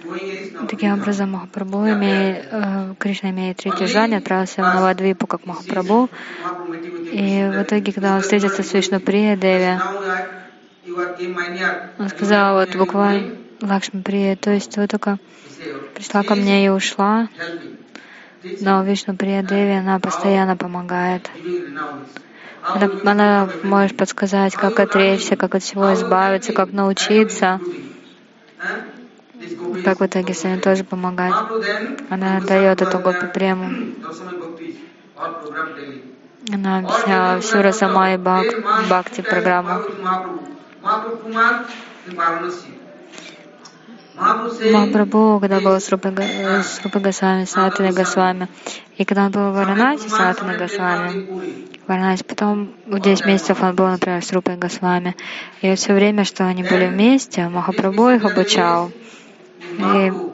going 0.02 0.30
is 0.30 0.52
now. 0.52 0.66
Таким 0.68 0.94
образом, 0.94 1.30
Махапрабху 1.30 1.88
имеет, 1.90 2.48
э, 2.50 2.94
Кришна 2.98 3.30
имеет 3.30 3.58
третье 3.58 3.86
желание, 3.86 4.18
отправился 4.18 4.62
в 4.62 4.64
Навадвипу 4.64 5.26
как 5.26 5.46
Махапрабху. 5.46 6.10
И 7.12 7.44
в 7.44 7.62
итоге, 7.62 7.92
когда 7.92 8.16
он 8.16 8.22
встретился 8.22 8.62
с 8.62 8.72
Вишну 8.72 8.98
Прия 9.00 9.36
Деви, 9.36 9.78
он 11.98 12.08
сказал 12.08 12.54
вот 12.54 12.74
буквально 12.74 13.36
Лакшми 13.60 14.02
Прия, 14.02 14.36
то 14.36 14.50
есть 14.50 14.76
вы 14.76 14.88
только 14.88 15.18
пришла 15.94 16.22
ко 16.22 16.34
мне 16.34 16.66
и 16.66 16.68
ушла, 16.68 17.28
но 18.60 18.82
Вишну 18.84 19.16
Прия 19.16 19.42
Деви, 19.42 19.72
она 19.72 19.98
постоянно 19.98 20.56
помогает. 20.56 21.30
Она, 22.62 22.90
она 23.04 23.48
может 23.62 23.96
подсказать, 23.96 24.54
как 24.54 24.78
отречься, 24.78 25.36
как 25.36 25.54
от 25.54 25.62
всего 25.62 25.94
избавиться, 25.94 26.52
как 26.52 26.72
научиться, 26.72 27.60
как 29.84 30.00
в 30.00 30.06
итоге 30.06 30.34
с 30.34 30.44
вами 30.44 30.60
тоже 30.60 30.84
помогать. 30.84 31.34
Она 32.10 32.40
дает 32.40 32.82
эту 32.82 32.98
гопи 32.98 33.26
прему. 33.32 33.94
Она 36.50 36.78
объясняла 36.78 37.40
всю 37.40 37.60
Расамай 37.62 38.16
Бак, 38.16 38.46
Бхакти 38.86 39.20
программу. 39.20 39.82
Mahaprabhu. 40.00 40.40
Mahaprabhu 40.82 41.22
Kumar 41.22 41.66
in 42.06 42.16
Varanasi. 42.16 42.16
Mahaprabhu 42.16 42.50
said, 42.50 42.78
Махапрабху, 44.72 45.38
когда 45.40 45.60
был 45.60 45.80
с 45.80 45.88
Рупой, 45.90 46.12
Га- 46.12 46.24
э, 46.24 46.62
с 46.62 46.82
Рупой 46.82 47.02
Госвами, 47.02 47.44
Госвами, 47.92 48.48
и 48.96 49.04
когда 49.04 49.26
он 49.26 49.30
был 49.30 49.50
в 49.50 49.54
Варанаси, 49.54 50.08
с 50.08 50.10
Санатаной 50.10 50.56
Госвами, 50.58 51.26
в 51.84 51.88
Варанаси, 51.88 52.24
потом 52.24 52.72
в 52.86 52.98
10 53.00 53.24
месяцев 53.26 53.62
он 53.62 53.74
был, 53.74 53.86
например, 53.88 54.24
с 54.24 54.32
Рупой 54.32 54.56
Госвами, 54.56 55.14
и 55.62 55.68
вот 55.70 55.78
все 55.78 55.94
время, 55.94 56.24
что 56.24 56.44
они 56.46 56.62
были 56.62 56.86
вместе, 56.86 57.48
Махапрабху 57.48 58.08
их 58.10 58.24
обучал. 58.24 58.90
There, 59.78 60.32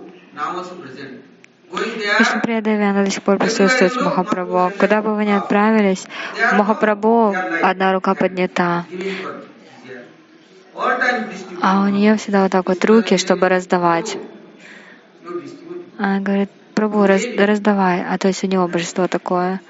Вишну 2.18 2.40
Приядеви, 2.40 2.82
она 2.84 3.04
до 3.04 3.10
сих 3.10 3.22
пор 3.22 3.38
присутствует 3.38 3.92
с 3.92 4.00
Махапрабху. 4.00 4.72
Куда 4.78 5.02
бы 5.02 5.14
вы 5.14 5.24
ни 5.24 5.32
отправились, 5.32 6.06
Махапрабху 6.54 7.34
одна 7.62 7.92
рука 7.92 8.14
поднята, 8.14 8.84
а 11.62 11.82
у 11.84 11.88
нее 11.88 12.16
всегда 12.16 12.42
вот 12.42 12.52
так 12.52 12.68
вот 12.68 12.84
руки, 12.84 13.16
чтобы 13.16 13.48
раздавать. 13.48 14.16
Она 15.98 16.20
говорит, 16.20 16.50
Прабу, 16.74 17.06
раз- 17.06 17.28
раздавай, 17.36 18.04
а 18.04 18.18
то 18.18 18.28
есть 18.28 18.42
у 18.42 18.48
него 18.48 18.66
божество 18.66 19.06
такое. 19.06 19.60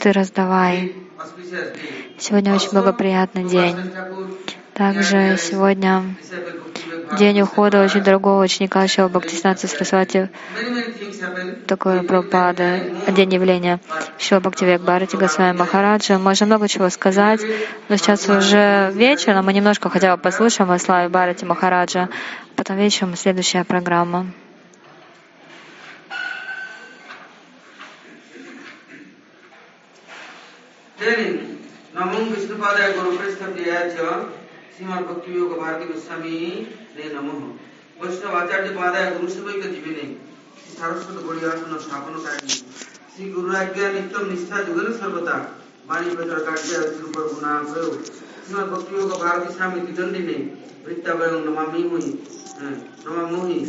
Ты 0.00 0.12
раздавай. 0.12 0.88
Сегодня 2.18 2.54
очень 2.54 2.70
благоприятный 2.70 3.44
день. 3.44 3.90
Также 4.78 5.36
сегодня 5.38 6.04
день 7.18 7.40
ухода 7.40 7.82
очень 7.82 8.04
дорогого 8.04 8.44
ученика 8.44 8.86
Шила 8.86 9.08
Бхактисиданта 9.08 9.66
Сарасвати, 9.66 10.30
такое 11.66 12.04
Прабхупада, 12.04 12.78
день 13.08 13.34
явления 13.34 13.80
Шила 14.18 14.38
Бхактивек 14.38 14.82
Бхарати 14.82 15.16
Госвами 15.16 15.56
Махараджа. 15.56 16.20
Можно 16.20 16.46
много 16.46 16.68
чего 16.68 16.90
сказать, 16.90 17.40
но 17.88 17.96
сейчас 17.96 18.28
уже 18.28 18.92
вечер, 18.94 19.34
но 19.34 19.42
мы 19.42 19.52
немножко 19.52 19.90
хотя 19.90 20.16
бы 20.16 20.22
послушаем 20.22 20.70
о 20.70 20.78
славе 20.78 21.08
Бхарати 21.08 21.44
Махараджа. 21.44 22.08
Потом 22.54 22.76
вечером 22.76 23.16
следующая 23.16 23.64
программа. 23.64 24.26
Then, 31.00 31.58
Namam 31.92 32.32
Vishnupadaya 32.32 32.94
Guru 32.94 33.18
Presthapriyaya 33.18 33.96
Cha 33.96 34.37
Srimad 34.77 35.07
Bhakti 35.07 35.31
Yoga 35.31 35.55
Bharati 35.55 35.85
Goswami 35.91 36.67
Ne 36.95 37.03
Namaha 37.09 37.57
Vaishnava 37.99 38.45
Acharya 38.45 38.71
Padaya 38.71 39.19
Guru 39.19 39.27
Savaika 39.27 39.67
Jivine 39.73 40.17
Saraswata 40.75 41.21
Gaudiya 41.21 41.79
Stapana 41.79 42.19
Karni 42.25 42.63
Sri 43.15 43.31
Guru 43.31 43.51
Ajna 43.51 43.93
Nityam 43.93 44.29
Nistha 44.29 44.65
Jugana 44.65 44.97
Sarvata 44.97 45.49
Vani 45.87 46.15
Patra 46.15 46.39
Karya 46.41 46.79
Srupar 46.93 47.29
Guna 47.33 47.63
Prayo 47.69 47.97
Srimad 48.45 48.69
Bhakti 48.71 48.95
Yoga 48.95 49.15
Bharati 49.15 49.53
Swami 49.53 49.81
Tidandine 49.81 50.57
Vrittabayam 50.83 51.45
Namami 51.45 51.89
Hui 51.89 52.17
Namamuhi 53.03 53.65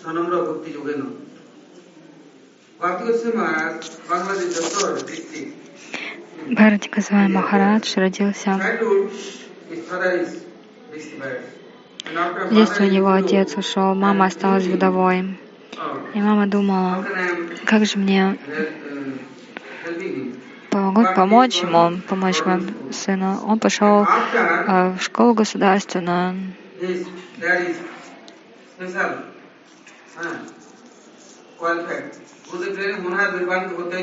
Sanamra 0.00 0.44
Bhakti 0.46 0.72
Yogena 0.72 1.12
Bhakti 2.80 3.04
Goswami 3.04 3.36
Maharaj 3.36 3.88
Bangladesh 4.08 4.54
Doctor 4.54 5.06
District 5.06 5.54
Бхарати 6.56 6.88
Госвами 6.94 7.32
Махарадж 7.36 7.88
родился 7.96 8.50
Childhood, 8.58 9.10
his 9.10 9.26
father 9.32 9.41
В 12.49 12.53
детстве 12.53 12.87
у 12.87 12.89
него 12.89 13.11
отец 13.11 13.55
ушел, 13.57 13.95
мама 13.95 14.25
осталась 14.25 14.65
вдовой. 14.65 15.19
oh, 15.19 16.11
И 16.13 16.21
мама 16.21 16.45
думала, 16.47 17.05
как 17.65 17.85
же 17.85 17.97
мне 17.97 18.37
помогут 20.69 21.15
помочь 21.15 21.61
ему, 21.61 21.99
помочь 22.07 22.43
моему 22.45 22.91
сыну. 22.91 23.39
Он 23.45 23.59
пошел 23.59 24.05
э, 24.05 24.95
в 24.97 25.01
школу 25.01 25.33
государственную. 25.33 26.53
hotai 31.59 32.11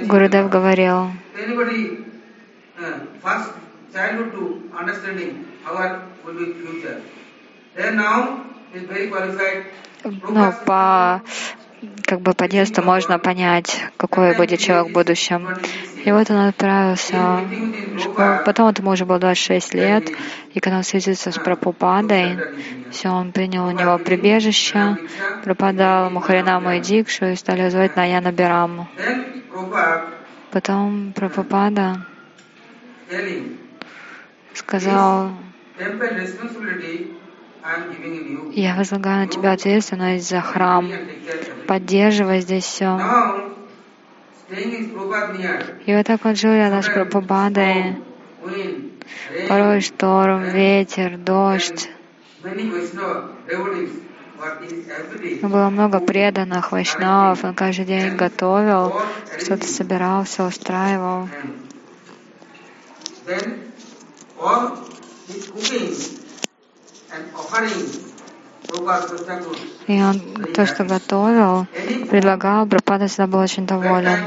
Гурудев 0.06 0.48
говорил, 0.48 1.10
Qualified. 9.08 9.64
ну, 10.04 10.52
по 10.66 11.22
как 12.04 12.20
бы 12.20 12.34
по 12.34 12.48
детству 12.48 12.82
можно 12.82 13.18
понять, 13.18 13.84
какой 13.96 14.36
будет 14.36 14.60
человек 14.60 14.88
в 14.88 14.92
будущем. 14.92 15.48
И 16.04 16.12
вот 16.12 16.30
он 16.30 16.48
отправился 16.48 17.40
в 17.94 17.98
школу. 17.98 18.40
Потом 18.44 18.68
этому 18.68 18.90
уже 18.90 19.06
было 19.06 19.18
26 19.18 19.74
лет, 19.74 20.10
и 20.52 20.60
когда 20.60 20.78
он 20.78 20.82
встретился 20.82 21.30
с 21.30 21.38
Прабхупадой, 21.38 22.38
все, 22.90 23.08
он 23.08 23.32
принял 23.32 23.66
у 23.66 23.70
него 23.70 23.98
прибежище, 23.98 24.96
пропадал 25.44 26.10
ему 26.10 26.20
Харинаму 26.20 26.72
и 26.72 26.80
Дикшу, 26.80 27.26
и 27.26 27.36
стали 27.36 27.68
звать 27.68 27.96
Наяна 27.96 28.32
Бираму. 28.32 28.88
Потом 30.50 31.12
Прабхупада 31.12 32.04
сказал, 34.54 35.30
я 38.52 38.76
возлагаю 38.76 39.26
на 39.26 39.28
тебя 39.28 39.52
ответственность 39.52 40.28
за 40.28 40.40
храм, 40.40 40.90
поддерживай 41.66 42.40
здесь 42.40 42.64
все. 42.64 42.98
И 45.86 45.94
вот 45.94 46.06
так 46.06 46.24
он 46.24 46.36
жил 46.36 46.52
рядом 46.52 46.82
с 46.82 46.88
Прабхупадой. 46.88 47.96
Порой 49.48 49.80
шторм, 49.80 50.42
ветер, 50.44 51.18
дождь. 51.18 51.90
Было 55.42 55.70
много 55.70 56.00
преданных 56.00 56.72
вайшнавов. 56.72 57.44
Он 57.44 57.54
каждый 57.54 57.84
день 57.84 58.16
готовил, 58.16 59.00
что-то 59.38 59.66
собирал, 59.66 60.24
все 60.24 60.46
устраивал. 60.46 61.28
and 63.30 63.40
then 63.40 63.72
all 64.40 64.89
И 69.86 70.02
он 70.02 70.20
то, 70.54 70.66
что 70.66 70.84
готовил, 70.84 71.66
предлагал, 72.08 72.66
Прабхупада 72.66 73.08
всегда 73.08 73.26
был 73.26 73.40
очень 73.40 73.66
доволен. 73.66 74.18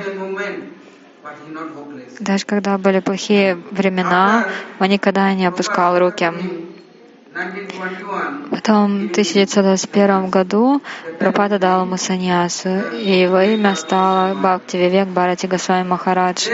Даже 2.19 2.45
когда 2.45 2.77
были 2.77 2.99
плохие 2.99 3.55
времена, 3.71 4.45
он 4.79 4.89
никогда 4.89 5.33
не 5.33 5.45
опускал 5.45 5.97
руки. 5.97 6.25
1921, 6.25 8.49
Потом 8.51 9.07
в 9.07 9.11
1921 9.11 10.29
году 10.29 10.81
Прабхупада 11.17 11.57
дал 11.57 11.85
ему 11.85 11.97
саньясу, 11.97 12.69
и 12.93 13.21
его 13.21 13.39
имя 13.39 13.75
стало 13.75 14.35
Бхакти 14.35 14.77
Вивек 14.77 15.07
Бхарати 15.07 15.47
Госвами 15.47 15.87
Махарадж. 15.87 16.47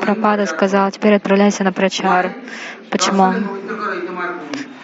Прабхупада 0.00 0.46
сказал, 0.46 0.90
теперь 0.90 1.14
отправляйся 1.14 1.64
на 1.64 1.72
прачар. 1.72 2.32
Почему? 2.90 3.32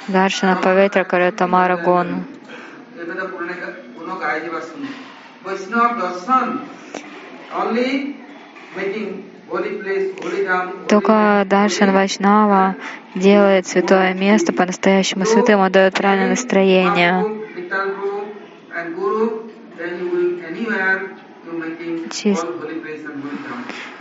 Даршана 0.08 0.56
Павитра 0.56 1.04
Каратамара 1.04 1.76
holy 7.52 8.14
Только 10.88 11.44
Даршан 11.46 11.92
Вайшнава 11.92 12.76
делает 13.14 13.66
святое 13.66 14.14
место 14.14 14.52
по-настоящему 14.52 15.24
святым, 15.24 15.60
он 15.60 15.72
дает 15.72 15.94
правильное 15.94 16.30
настроение. 16.30 17.26
Чист- 22.10 22.46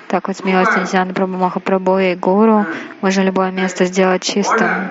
Так 0.10 0.28
вот, 0.28 0.38
с 0.38 0.44
милостью 0.44 0.82
Нитянанда 0.82 1.14
Прабху 1.14 1.38
Махапрабху 1.38 2.00
и 2.00 2.16
Гуру 2.16 2.66
можно 3.02 3.22
любое 3.22 3.52
место 3.52 3.86
сделать 3.86 4.24
чистым. 4.24 4.90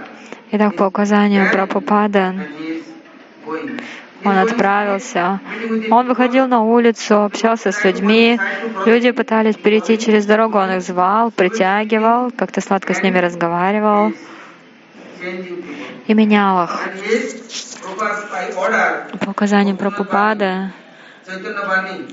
Итак, 0.53 0.77
по 0.77 0.85
указанию 0.85 1.51
going. 1.53 2.47
он 4.25 4.39
отправился. 4.39 5.41
Он 5.91 6.07
выходил 6.07 6.47
на 6.47 6.62
улицу, 6.62 7.25
общался 7.25 7.73
с 7.73 7.85
людьми. 7.85 8.39
Люди 8.87 9.11
пытались 9.11 9.57
перейти 9.57 9.99
через 9.99 10.25
дорогу, 10.25 10.57
он 10.59 10.71
их 10.71 10.83
звал, 10.83 11.33
притягивал, 11.33 12.31
как-то 12.31 12.61
сладко 12.61 12.95
с 12.95 13.03
ними 13.03 13.19
разговаривал 13.19 14.12
и 16.07 16.14
менял 16.14 16.62
их. 16.62 16.81
По 19.21 19.31
указанию 19.31 19.75
Vani, 19.75 20.71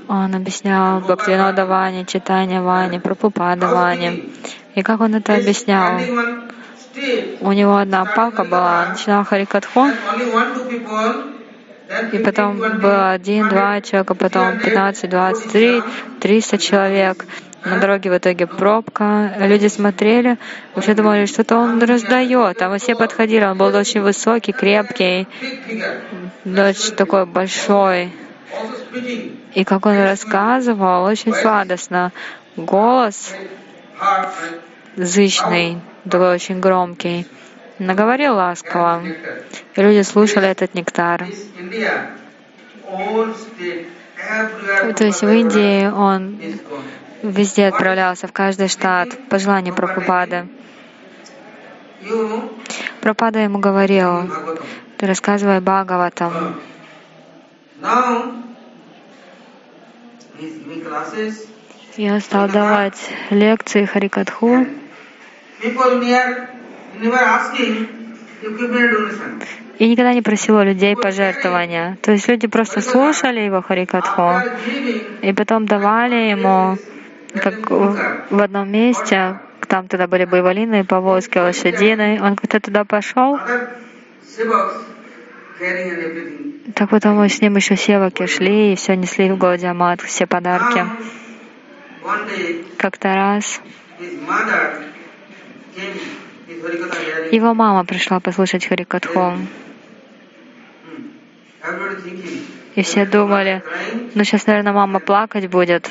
он 0.08 0.34
объяснял 0.34 1.00
Бхактивинода 1.00 1.64
Вани, 1.64 2.04
читание 2.06 2.60
Вани, 2.60 2.98
Прабхупада 2.98 3.68
Вани. 3.68 4.30
И 4.74 4.82
как 4.82 5.00
он 5.00 5.14
это 5.14 5.34
объяснял? 5.34 5.98
У 7.40 7.52
него 7.52 7.76
одна 7.76 8.04
палка 8.04 8.44
была, 8.44 8.86
начинал 8.90 9.24
Харикатху, 9.24 9.88
и 12.12 12.18
15, 12.18 12.24
потом 12.24 12.56
20, 12.58 12.80
было 12.80 13.10
один, 13.10 13.48
два 13.48 13.80
человека, 13.80 14.14
потом 14.14 14.58
15, 14.58 15.08
23, 15.08 15.82
300 16.20 16.58
человек. 16.58 17.24
На 17.64 17.78
дороге 17.78 18.10
в 18.10 18.18
итоге 18.18 18.46
пробка. 18.46 19.34
Люди 19.40 19.68
смотрели, 19.68 20.36
вообще 20.74 20.94
думали, 20.94 21.26
что-то 21.26 21.56
он 21.56 21.82
раздает. 21.82 22.60
А 22.62 22.68
мы 22.68 22.78
все 22.78 22.94
подходили, 22.94 23.44
он 23.44 23.56
был 23.56 23.74
очень 23.74 24.02
высокий, 24.02 24.52
крепкий, 24.52 25.26
очень 26.44 26.94
такой 26.96 27.26
большой. 27.26 28.12
И 29.54 29.64
как 29.64 29.86
он 29.86 29.98
рассказывал, 29.98 31.04
очень 31.04 31.34
сладостно. 31.34 32.12
Голос 32.56 33.32
зычный, 34.96 35.80
такой 36.04 36.34
очень 36.34 36.60
громкий. 36.60 37.26
Наговорил 37.78 38.34
ласково. 38.34 39.02
И 39.74 39.82
люди 39.82 40.02
слушали 40.02 40.48
этот 40.48 40.74
нектар. 40.74 41.26
То 44.96 45.04
есть 45.04 45.22
в 45.22 45.28
Индии 45.28 45.86
он 45.86 46.40
везде 47.22 47.66
отправлялся, 47.66 48.26
в 48.26 48.32
каждый 48.32 48.68
штат, 48.68 49.08
по 49.28 49.38
желанию 49.38 49.74
Прабхупады. 49.74 50.46
Прабхупада 53.00 53.40
ему 53.40 53.58
говорил, 53.58 54.30
ты 54.96 55.06
рассказывай 55.06 55.60
Бхагаватам. 55.60 56.60
Он 61.98 62.20
стал 62.20 62.48
давать 62.48 62.98
лекции 63.30 63.84
Харикатху. 63.84 64.66
И 69.78 69.88
никогда 69.88 70.14
не 70.14 70.22
просил 70.22 70.56
у 70.56 70.62
людей 70.62 70.96
пожертвования. 70.96 71.98
То 72.02 72.12
есть 72.12 72.28
люди 72.28 72.46
просто 72.46 72.80
слушали 72.80 73.40
его 73.40 73.62
Харикатху. 73.62 74.40
И 75.22 75.32
потом 75.32 75.66
давали 75.66 76.30
ему, 76.30 76.78
как 77.34 77.70
в 77.70 78.40
одном 78.40 78.70
месте, 78.70 79.40
там 79.68 79.88
тогда 79.88 80.06
были 80.06 80.24
боевалины, 80.24 80.84
повозки, 80.84 81.38
лошадиные. 81.38 82.22
Он 82.22 82.36
как-то 82.36 82.60
туда 82.60 82.84
пошел, 82.84 83.38
так 86.74 86.90
потом 86.90 87.28
с 87.28 87.40
ним 87.40 87.56
еще 87.56 87.76
севаки 87.76 88.26
шли 88.26 88.72
и 88.72 88.76
все 88.76 88.96
несли 88.96 89.30
в 89.30 89.38
Гаудиамат, 89.38 90.00
все 90.02 90.26
подарки. 90.26 90.84
Как-то 92.76 93.14
раз 93.14 93.60
его 97.32 97.54
мама 97.54 97.84
пришла 97.84 98.20
послушать 98.20 98.66
Харикатху. 98.66 99.18
Hmm. 99.18 99.46
И 102.76 102.82
все 102.82 103.06
думали, 103.06 103.62
ну 104.14 104.22
сейчас, 104.22 104.46
наверное, 104.46 104.72
мама 104.72 105.00
плакать 105.00 105.48
будет. 105.48 105.90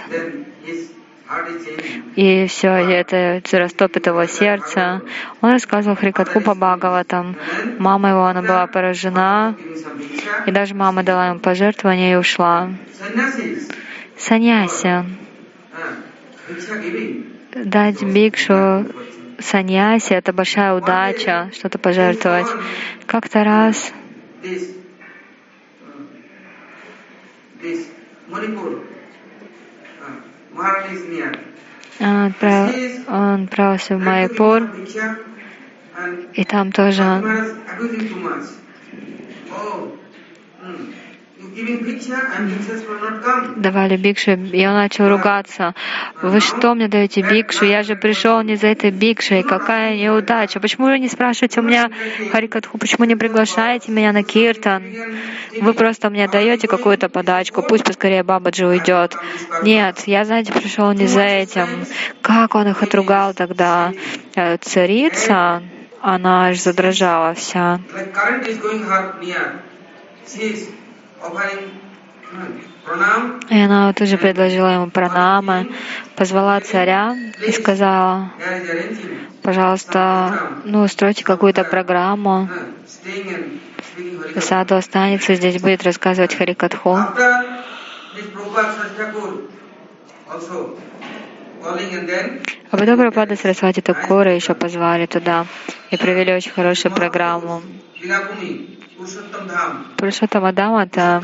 И 2.16 2.48
все 2.48 2.70
это 2.70 3.42
растопит 3.58 4.08
его 4.08 4.26
сердце. 4.26 5.02
Он 5.42 5.52
рассказывал 5.52 5.96
Харикатху 5.96 6.42
по 6.42 6.54
Бхагаватам. 6.54 7.36
Мама 7.80 8.10
его, 8.10 8.26
она 8.26 8.42
была 8.42 8.68
поражена. 8.68 9.56
И 10.46 10.52
даже 10.52 10.76
мама 10.76 11.04
дала 11.04 11.30
ему 11.30 11.40
пожертвование 11.40 12.14
и 12.14 12.16
ушла. 12.16 12.70
Саньяси. 14.18 15.06
Дать 17.56 18.04
бикшу 18.04 18.86
саньяси— 19.40 20.14
это 20.14 20.32
большая 20.34 20.74
удача, 20.74 21.50
что-то 21.54 21.80
пожертвовать. 21.80 22.48
Как-то 23.08 23.44
раз 23.44 23.94
This, 24.46 24.78
uh, 25.82 26.04
this 27.60 27.90
Manipur, 28.30 28.78
uh, 28.78 28.82
Maharani 30.00 30.04
is 30.06 30.14
near. 30.14 30.45
Он, 32.00 32.28
отправ- 32.28 33.04
он 33.08 33.44
отправился 33.46 33.98
в 33.98 34.02
Diksha, 34.74 35.18
and 35.98 36.28
и 36.34 36.44
там 36.44 36.72
тоже 36.72 37.02
Maharaj 37.04 37.56
давали 43.56 43.98
бикшу, 43.98 44.32
и 44.32 44.66
он 44.66 44.74
начал 44.74 45.08
ругаться. 45.10 45.74
Вы 46.22 46.40
что 46.42 46.76
мне 46.76 46.88
даете 46.88 47.22
бикшу? 47.22 47.66
Я 47.66 47.84
же 47.84 47.96
пришел 47.96 48.42
не 48.42 48.56
за 48.56 48.68
этой 48.68 48.92
бикшей. 48.92 49.44
Какая 49.44 49.96
неудача. 49.96 50.60
Почему 50.60 50.88
вы 50.88 51.00
не 51.00 51.08
спрашиваете 51.08 51.62
у 51.62 51.64
меня 51.64 51.90
Харикатху? 52.32 52.78
Почему 52.78 53.06
не 53.06 53.16
приглашаете 53.16 53.92
меня 53.92 54.12
на 54.12 54.24
киртан? 54.24 54.84
Вы 55.62 55.74
просто 55.74 56.10
мне 56.10 56.28
даете 56.28 56.68
какую-то 56.68 57.10
подачку. 57.10 57.62
Пусть 57.62 57.86
поскорее 57.86 58.24
Бабаджи 58.24 58.66
уйдет. 58.68 59.16
Нет, 59.64 60.04
я, 60.08 60.26
знаете, 60.26 60.52
пришел 60.52 60.92
не 60.92 61.08
за 61.08 61.22
этим. 61.22 61.86
Как 62.22 62.56
он 62.56 62.68
их 62.68 62.84
отругал 62.84 63.34
тогда? 63.34 63.94
Э, 64.36 64.58
Царица, 64.58 65.64
она 66.02 66.48
аж 66.48 66.60
задрожала 66.60 67.34
вся. 67.34 67.80
И 73.50 73.60
она 73.60 73.88
вот 73.88 74.02
уже 74.02 74.18
предложила 74.18 74.68
ему 74.68 74.90
пранамы, 74.90 75.72
позвала 76.16 76.60
царя 76.62 77.16
и 77.46 77.52
сказала, 77.52 78.32
пожалуйста, 79.42 80.52
ну, 80.66 80.84
устройте 80.84 81.24
какую-то 81.24 81.64
программу. 81.64 82.50
Саду 84.40 84.76
останется, 84.76 85.36
здесь 85.36 85.62
будет 85.62 85.84
рассказывать 85.84 86.36
Харикатху. 86.36 86.96
А 92.72 92.78
потом 92.78 92.98
Прабхупада 92.98 93.36
Сарасвати 93.36 93.82
Такура 93.82 94.36
еще 94.36 94.54
позвали 94.54 95.06
туда 95.06 95.46
и 95.92 95.98
провели 95.98 96.34
очень 96.34 96.52
хорошую 96.52 96.94
программу. 96.94 97.62
Пурушоттама 99.98 100.54
Дама— 100.54 100.84
это, 100.86 101.22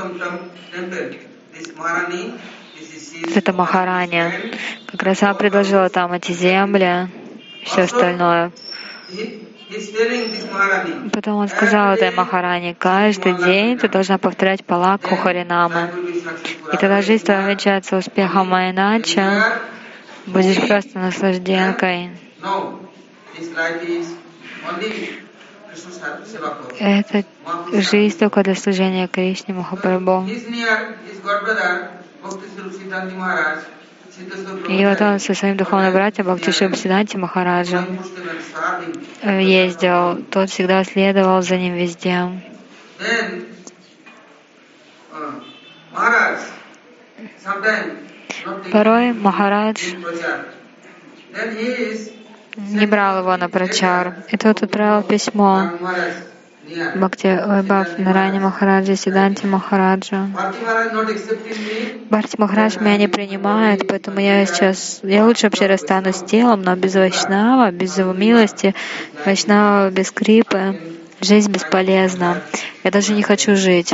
это 3.36 3.54
Махараня. 3.54 4.34
Как 4.88 5.04
раз 5.04 5.24
она 5.24 5.34
предложила 5.36 5.90
там 5.90 6.12
эти 6.12 6.34
земли, 6.34 7.08
все 7.64 7.84
остальное. 7.84 8.52
Потом 11.14 11.36
он 11.36 11.48
сказал 11.48 11.94
этой 11.94 12.12
Махаране, 12.12 12.76
каждый 12.76 13.36
день 13.36 13.78
ты 13.78 13.88
должна 13.88 14.18
повторять 14.18 14.66
палаку 14.66 15.16
Харинамы. 15.16 15.90
И 16.74 16.78
тогда 16.78 17.02
жизнь 17.02 17.24
твоя 17.24 17.46
увенчается 17.46 17.96
успехом, 17.96 18.54
а 18.54 18.70
иначе 18.70 19.44
будешь 20.28 20.68
просто 20.68 21.00
наслажденкой. 21.00 22.12
Это 26.80 27.24
жизнь 27.74 28.18
только 28.18 28.44
для 28.44 28.56
служения 28.56 29.08
Кришне 29.08 29.54
Махапрабху. 29.54 30.28
И 34.70 34.86
вот 34.86 35.02
он 35.02 35.20
со 35.20 35.34
своим 35.34 35.58
духовным 35.58 35.94
братьем 35.94 36.26
Бхактишип 36.26 36.76
Сиданти 36.76 37.18
Махараджем 37.18 38.00
э, 39.22 39.42
ездил. 39.42 40.22
Тот 40.30 40.50
всегда 40.50 40.84
следовал 40.84 41.42
за 41.42 41.58
ним 41.58 41.76
везде. 41.76 42.30
Uh, 43.00 43.46
Порой 48.72 49.14
Махарадж 49.14 49.82
не 52.58 52.86
брал 52.86 53.20
его 53.20 53.36
на 53.38 53.50
прачар. 53.50 54.16
И 54.30 54.38
тот 54.38 54.64
отправил 54.64 55.04
письмо. 55.04 55.72
Бхакти 56.96 57.28
Вайбав 57.28 57.98
Нарани 57.98 58.40
Махараджа, 58.40 58.96
Сиданти 58.96 59.46
me. 59.46 59.60
Бхарти 62.10 62.36
Махарадж 62.38 62.78
меня 62.80 62.98
не 62.98 63.08
принимает, 63.08 63.88
поэтому 63.88 64.20
я 64.20 64.46
сейчас, 64.46 65.00
я 65.04 65.26
лучше 65.26 65.48
вообще 65.48 65.66
расстанусь 65.66 66.18
с 66.18 66.24
телом, 66.24 66.62
но 66.62 66.76
без 66.76 66.96
Вайшнава, 66.96 67.72
без 67.72 67.98
его 67.98 68.14
милости, 68.14 68.74
Вайшнава 69.26 69.90
без 69.90 70.12
крипы, 70.12 70.80
жизнь 71.20 71.52
бесполезна. 71.52 72.42
Я 72.84 72.92
даже 72.92 73.14
не 73.14 73.24
хочу 73.24 73.56
жить. 73.56 73.94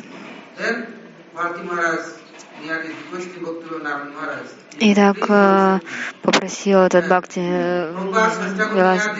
И 4.79 4.93
так 4.93 5.17
э, 5.29 5.79
попросил 6.21 6.79
этот 6.79 7.05
Бхакти, 7.05 7.39
э, 7.39 7.93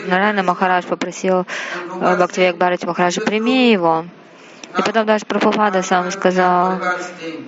Нарайна 0.06 0.42
Махарадж 0.42 0.86
попросил 0.86 1.40
э, 1.40 2.16
Бхакти 2.16 2.40
Век 2.40 2.56
Бхарати 2.56 2.86
Махараджа, 2.86 3.20
прими 3.22 3.72
его. 3.72 4.04
И 4.78 4.82
потом 4.82 5.06
даже 5.06 5.24
Прабхупада 5.24 5.82
сам 5.82 6.10
сказал, 6.10 6.78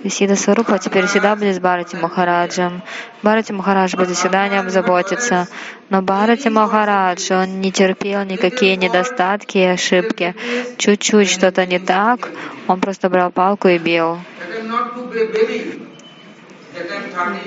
Исида 0.03 0.35
Сварупа 0.35 0.79
теперь 0.79 1.05
всегда 1.05 1.35
будет 1.35 1.55
с 1.55 1.59
Бхарати 1.59 1.95
Махараджем. 1.95 2.81
Бхарати 3.21 3.53
Махарадж 3.53 3.95
будет 3.95 4.17
всегда 4.17 4.43
о 4.43 4.49
нем 4.49 4.69
заботиться. 4.69 5.47
Но 5.89 6.01
Бхарати 6.01 6.49
Махарадж, 6.49 7.31
он 7.31 7.61
не 7.61 7.71
терпел 7.71 8.23
никакие 8.23 8.75
недостатки 8.75 9.59
и 9.59 9.65
ошибки. 9.65 10.35
Чуть-чуть 10.77 11.29
что-то 11.29 11.65
не 11.65 11.79
так, 11.79 12.29
он 12.67 12.81
просто 12.81 13.09
брал 13.09 13.31
палку 13.31 13.67
и 13.69 13.77
бил. 13.77 14.17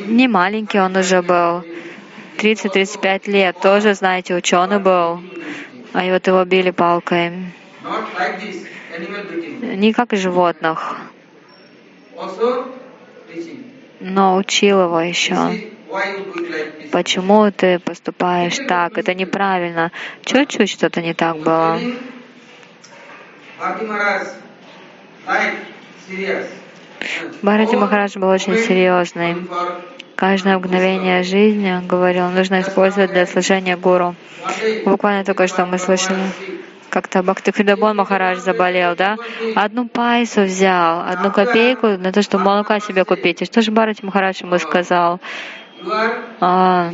Не 0.06 0.28
маленький 0.28 0.78
он 0.78 0.96
уже 0.96 1.22
был. 1.22 1.64
30-35 2.38 3.30
лет, 3.30 3.60
тоже, 3.60 3.94
знаете, 3.94 4.34
ученый 4.34 4.78
был. 4.78 5.20
А 5.92 6.04
вот 6.10 6.26
его 6.26 6.44
били 6.44 6.70
палкой. 6.70 7.32
Не 9.60 9.92
как 9.92 10.12
животных, 10.12 10.96
но 14.00 14.36
учил 14.36 14.82
его 14.82 15.00
еще. 15.00 15.36
Почему 16.92 17.50
ты 17.50 17.78
поступаешь 17.78 18.58
так? 18.68 18.98
Это 18.98 19.14
неправильно. 19.14 19.92
Чуть-чуть 20.24 20.68
что-то 20.70 21.00
не 21.00 21.14
так 21.14 21.38
было. 21.38 21.78
Бхарати 27.42 27.76
Махарадж 27.76 28.18
был 28.18 28.28
очень 28.28 28.56
серьезный. 28.56 29.36
Каждое 30.16 30.58
мгновение 30.58 31.22
жизни, 31.22 31.80
говорил, 31.86 32.28
нужно 32.28 32.60
использовать 32.60 33.10
для 33.10 33.26
служения 33.26 33.76
гуру. 33.76 34.14
Буквально 34.84 35.24
только 35.24 35.48
что 35.48 35.66
мы 35.66 35.78
слышали, 35.78 36.20
как-то 36.88 37.22
Бхактикридабон 37.22 37.96
Махарадж 37.96 38.38
заболел, 38.38 38.94
да? 38.94 39.16
Одну 39.56 39.88
пайсу 39.88 40.42
взял, 40.42 41.00
одну 41.00 41.32
копейку 41.32 41.88
на 41.88 42.12
то, 42.12 42.22
чтобы 42.22 42.44
молока 42.44 42.78
себе 42.78 43.04
купить. 43.04 43.42
И 43.42 43.44
что 43.44 43.62
же 43.62 43.72
Бхарати 43.72 44.04
Махарадж 44.04 44.42
ему 44.42 44.58
сказал? 44.58 45.20
А, 46.40 46.90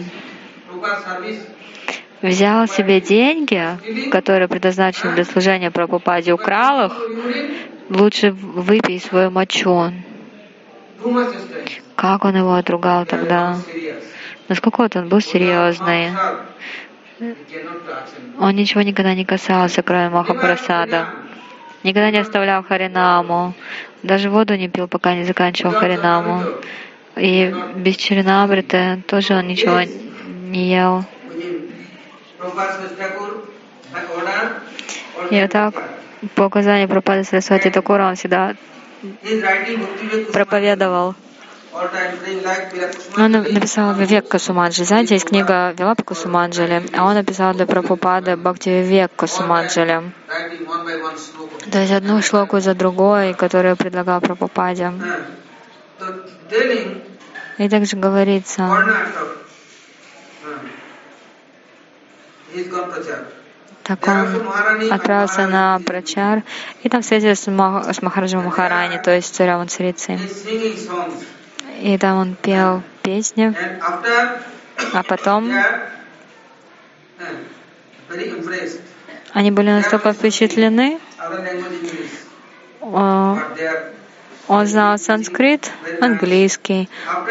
взял 2.22 2.66
себе 2.66 3.00
деньги, 3.00 4.10
которые 4.10 4.48
предназначены 4.48 5.14
для 5.14 5.24
служения 5.24 5.70
Прабхупаде, 5.70 6.32
украл 6.32 6.86
их, 6.86 6.92
лучше 7.90 8.30
выпей 8.30 9.00
свою 9.00 9.30
мочу. 9.30 9.92
Как 11.96 12.24
он 12.24 12.36
его 12.36 12.54
отругал 12.54 13.04
тогда? 13.04 13.58
Насколько 14.48 14.88
он 14.94 15.08
был 15.08 15.20
серьезный. 15.20 16.10
Он 18.38 18.54
ничего 18.56 18.82
никогда 18.82 19.14
не 19.14 19.24
касался, 19.24 19.82
кроме 19.82 20.08
Махапрасада. 20.08 21.08
Никогда 21.82 22.10
не 22.10 22.18
оставлял 22.18 22.62
Харинаму. 22.62 23.54
Даже 24.02 24.30
воду 24.30 24.56
не 24.56 24.68
пил, 24.68 24.88
пока 24.88 25.14
не 25.14 25.24
заканчивал 25.24 25.72
Харинаму. 25.72 26.44
И 27.16 27.54
без 27.76 27.96
Чаринамриты 27.96 29.02
тоже 29.06 29.34
он 29.34 29.46
ничего 29.46 29.82
не 29.82 30.70
ел. 30.70 31.04
И 35.30 35.40
вот 35.40 35.50
так, 35.50 35.74
по 36.34 36.42
указанию 36.42 36.88
Пропады 36.88 37.24
Сарасвати 37.24 37.70
Такура, 37.70 38.06
он 38.08 38.14
всегда 38.14 38.54
проповедовал. 40.32 41.14
Vivek 41.72 43.16
Он 43.16 43.30
написал 43.30 43.94
Вивек 43.94 44.28
Касуманджи. 44.28 44.84
Знаете, 44.84 45.14
есть 45.14 45.26
книга 45.28 45.72
Вилапа 45.78 46.02
Касуманджали, 46.02 46.82
а 46.96 47.04
он 47.04 47.14
написал 47.14 47.54
для 47.54 47.64
Прабхупады 47.64 48.36
Бхакти 48.36 48.82
Вивек 48.82 49.12
Касуманджали. 49.14 50.02
То 51.70 51.78
есть 51.78 51.92
одну 51.92 52.20
шлоку 52.22 52.58
за 52.58 52.74
другой, 52.74 53.34
которую 53.34 53.76
предлагал 53.76 54.20
Прабхупаде. 54.20 54.92
И 57.58 57.68
также 57.68 57.96
говорится, 57.96 58.68
Так 63.82 64.06
он 64.06 64.46
отправился 64.90 65.46
на 65.46 65.80
Прачар, 65.84 66.42
и 66.82 66.88
там 66.88 67.02
встретился 67.02 67.44
с, 67.44 67.46
Мах- 67.48 67.92
с 67.92 68.02
Махараджем 68.02 68.44
Махарани, 68.44 68.98
то 68.98 69.10
есть 69.10 69.34
царем 69.34 69.62
и 69.62 69.66
царицей. 69.66 70.18
И 71.80 71.96
там 71.98 72.18
он 72.18 72.36
пел 72.40 72.82
песни, 73.02 73.54
а 74.92 75.02
потом 75.02 75.50
они 79.32 79.50
были 79.50 79.70
настолько 79.70 80.12
впечатлены 80.12 80.98
Он 84.48 84.66
знал 84.66 84.98
санскрит, 84.98 85.70
английский. 86.00 86.88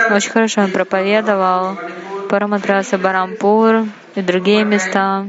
Очень 0.10 0.32
хорошо 0.32 0.62
он 0.62 0.72
проповедовал 0.72 1.78
Парамадраса 2.30 2.98
Барампур 2.98 3.86
и 4.16 4.22
другие 4.22 4.64
места. 4.64 5.28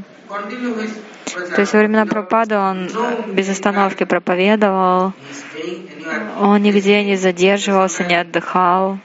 То 1.24 1.60
есть 1.60 1.72
во 1.72 1.78
времена 1.80 2.06
Пропады 2.06 2.56
он 2.56 2.88
без 3.28 3.48
остановки 3.48 4.04
проповедовал, 4.04 5.12
он 6.40 6.62
нигде 6.62 7.04
не 7.04 7.16
задерживался, 7.16 8.04
не 8.04 8.14
отдыхал. 8.14 8.98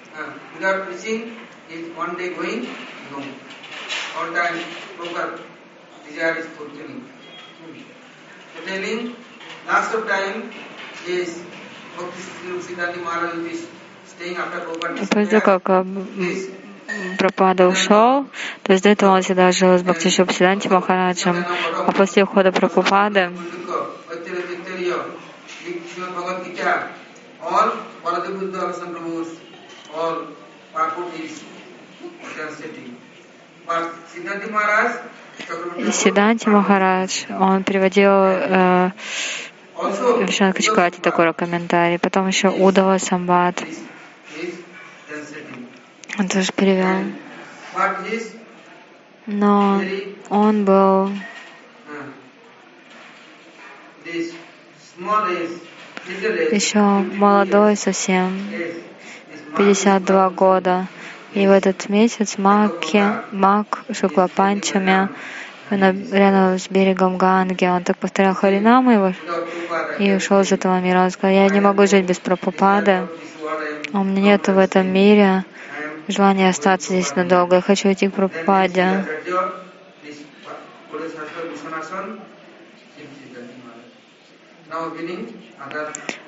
После 15.14 15.40
того, 15.40 15.60
как 15.60 15.86
Пропада 17.18 17.68
ушел, 17.68 18.28
то 18.64 18.72
есть 18.72 18.84
до 18.84 18.90
этого 18.90 19.16
он 19.16 19.22
всегда 19.22 19.52
жил 19.52 19.78
с 19.78 19.82
Бхактишопсиданти 19.82 20.68
Махараджем, 20.68 21.46
а 21.88 21.92
после 21.92 22.24
ухода 22.24 22.52
Прабхупады 22.52 23.32
Сиданти 35.92 36.48
Махарадж, 36.50 37.26
он 37.30 37.64
приводил 37.64 38.12
э, 38.12 38.92
в 39.76 40.32
Шанкачкате 40.32 41.02
такой 41.02 41.34
комментарий, 41.34 42.00
потом 42.00 42.28
еще 42.28 42.50
Удава 42.50 42.98
Самбат. 42.98 43.64
Он 46.18 46.28
тоже 46.30 46.52
перевел. 46.54 47.12
Но 49.26 49.82
он 50.30 50.66
был 50.66 51.10
еще 56.52 56.80
молодой 56.80 57.76
совсем, 57.76 58.40
52 59.58 60.30
года. 60.30 60.88
И 61.34 61.48
в 61.48 61.52
этот 61.52 61.90
месяц 61.90 62.38
Маки, 62.38 63.04
Мак 63.34 63.84
Шуклапанчами 63.92 65.10
рядом 65.70 66.60
с 66.60 66.70
берегом 66.70 67.18
Ганги, 67.18 67.66
он 67.66 67.84
так 67.84 67.98
повторял 67.98 68.36
Харинаму 68.36 68.92
его 68.92 69.14
и 70.00 70.14
ушел 70.14 70.40
из 70.42 70.52
этого 70.52 70.80
мира. 70.80 71.00
Он 71.00 71.12
сказал, 71.12 71.36
я 71.36 71.50
не 71.50 71.60
могу 71.60 71.88
жить 71.88 72.06
без 72.06 72.20
Прабхупады. 72.20 73.08
У 73.92 74.04
меня 74.04 74.22
нет 74.22 74.48
в 74.48 74.58
этом 74.58 74.88
мире 74.88 75.44
желание 76.08 76.50
остаться 76.50 76.94
здесь 76.94 77.16
надолго. 77.16 77.58
Я 77.58 77.62
хочу 77.62 77.92
идти 77.92 78.08
к 78.08 78.14
Прабхупаде. 78.14 79.06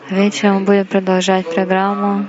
Вечером 0.09 0.55
мы 0.55 0.61
будем 0.65 0.85
продолжать 0.85 1.53
программу. 1.53 2.27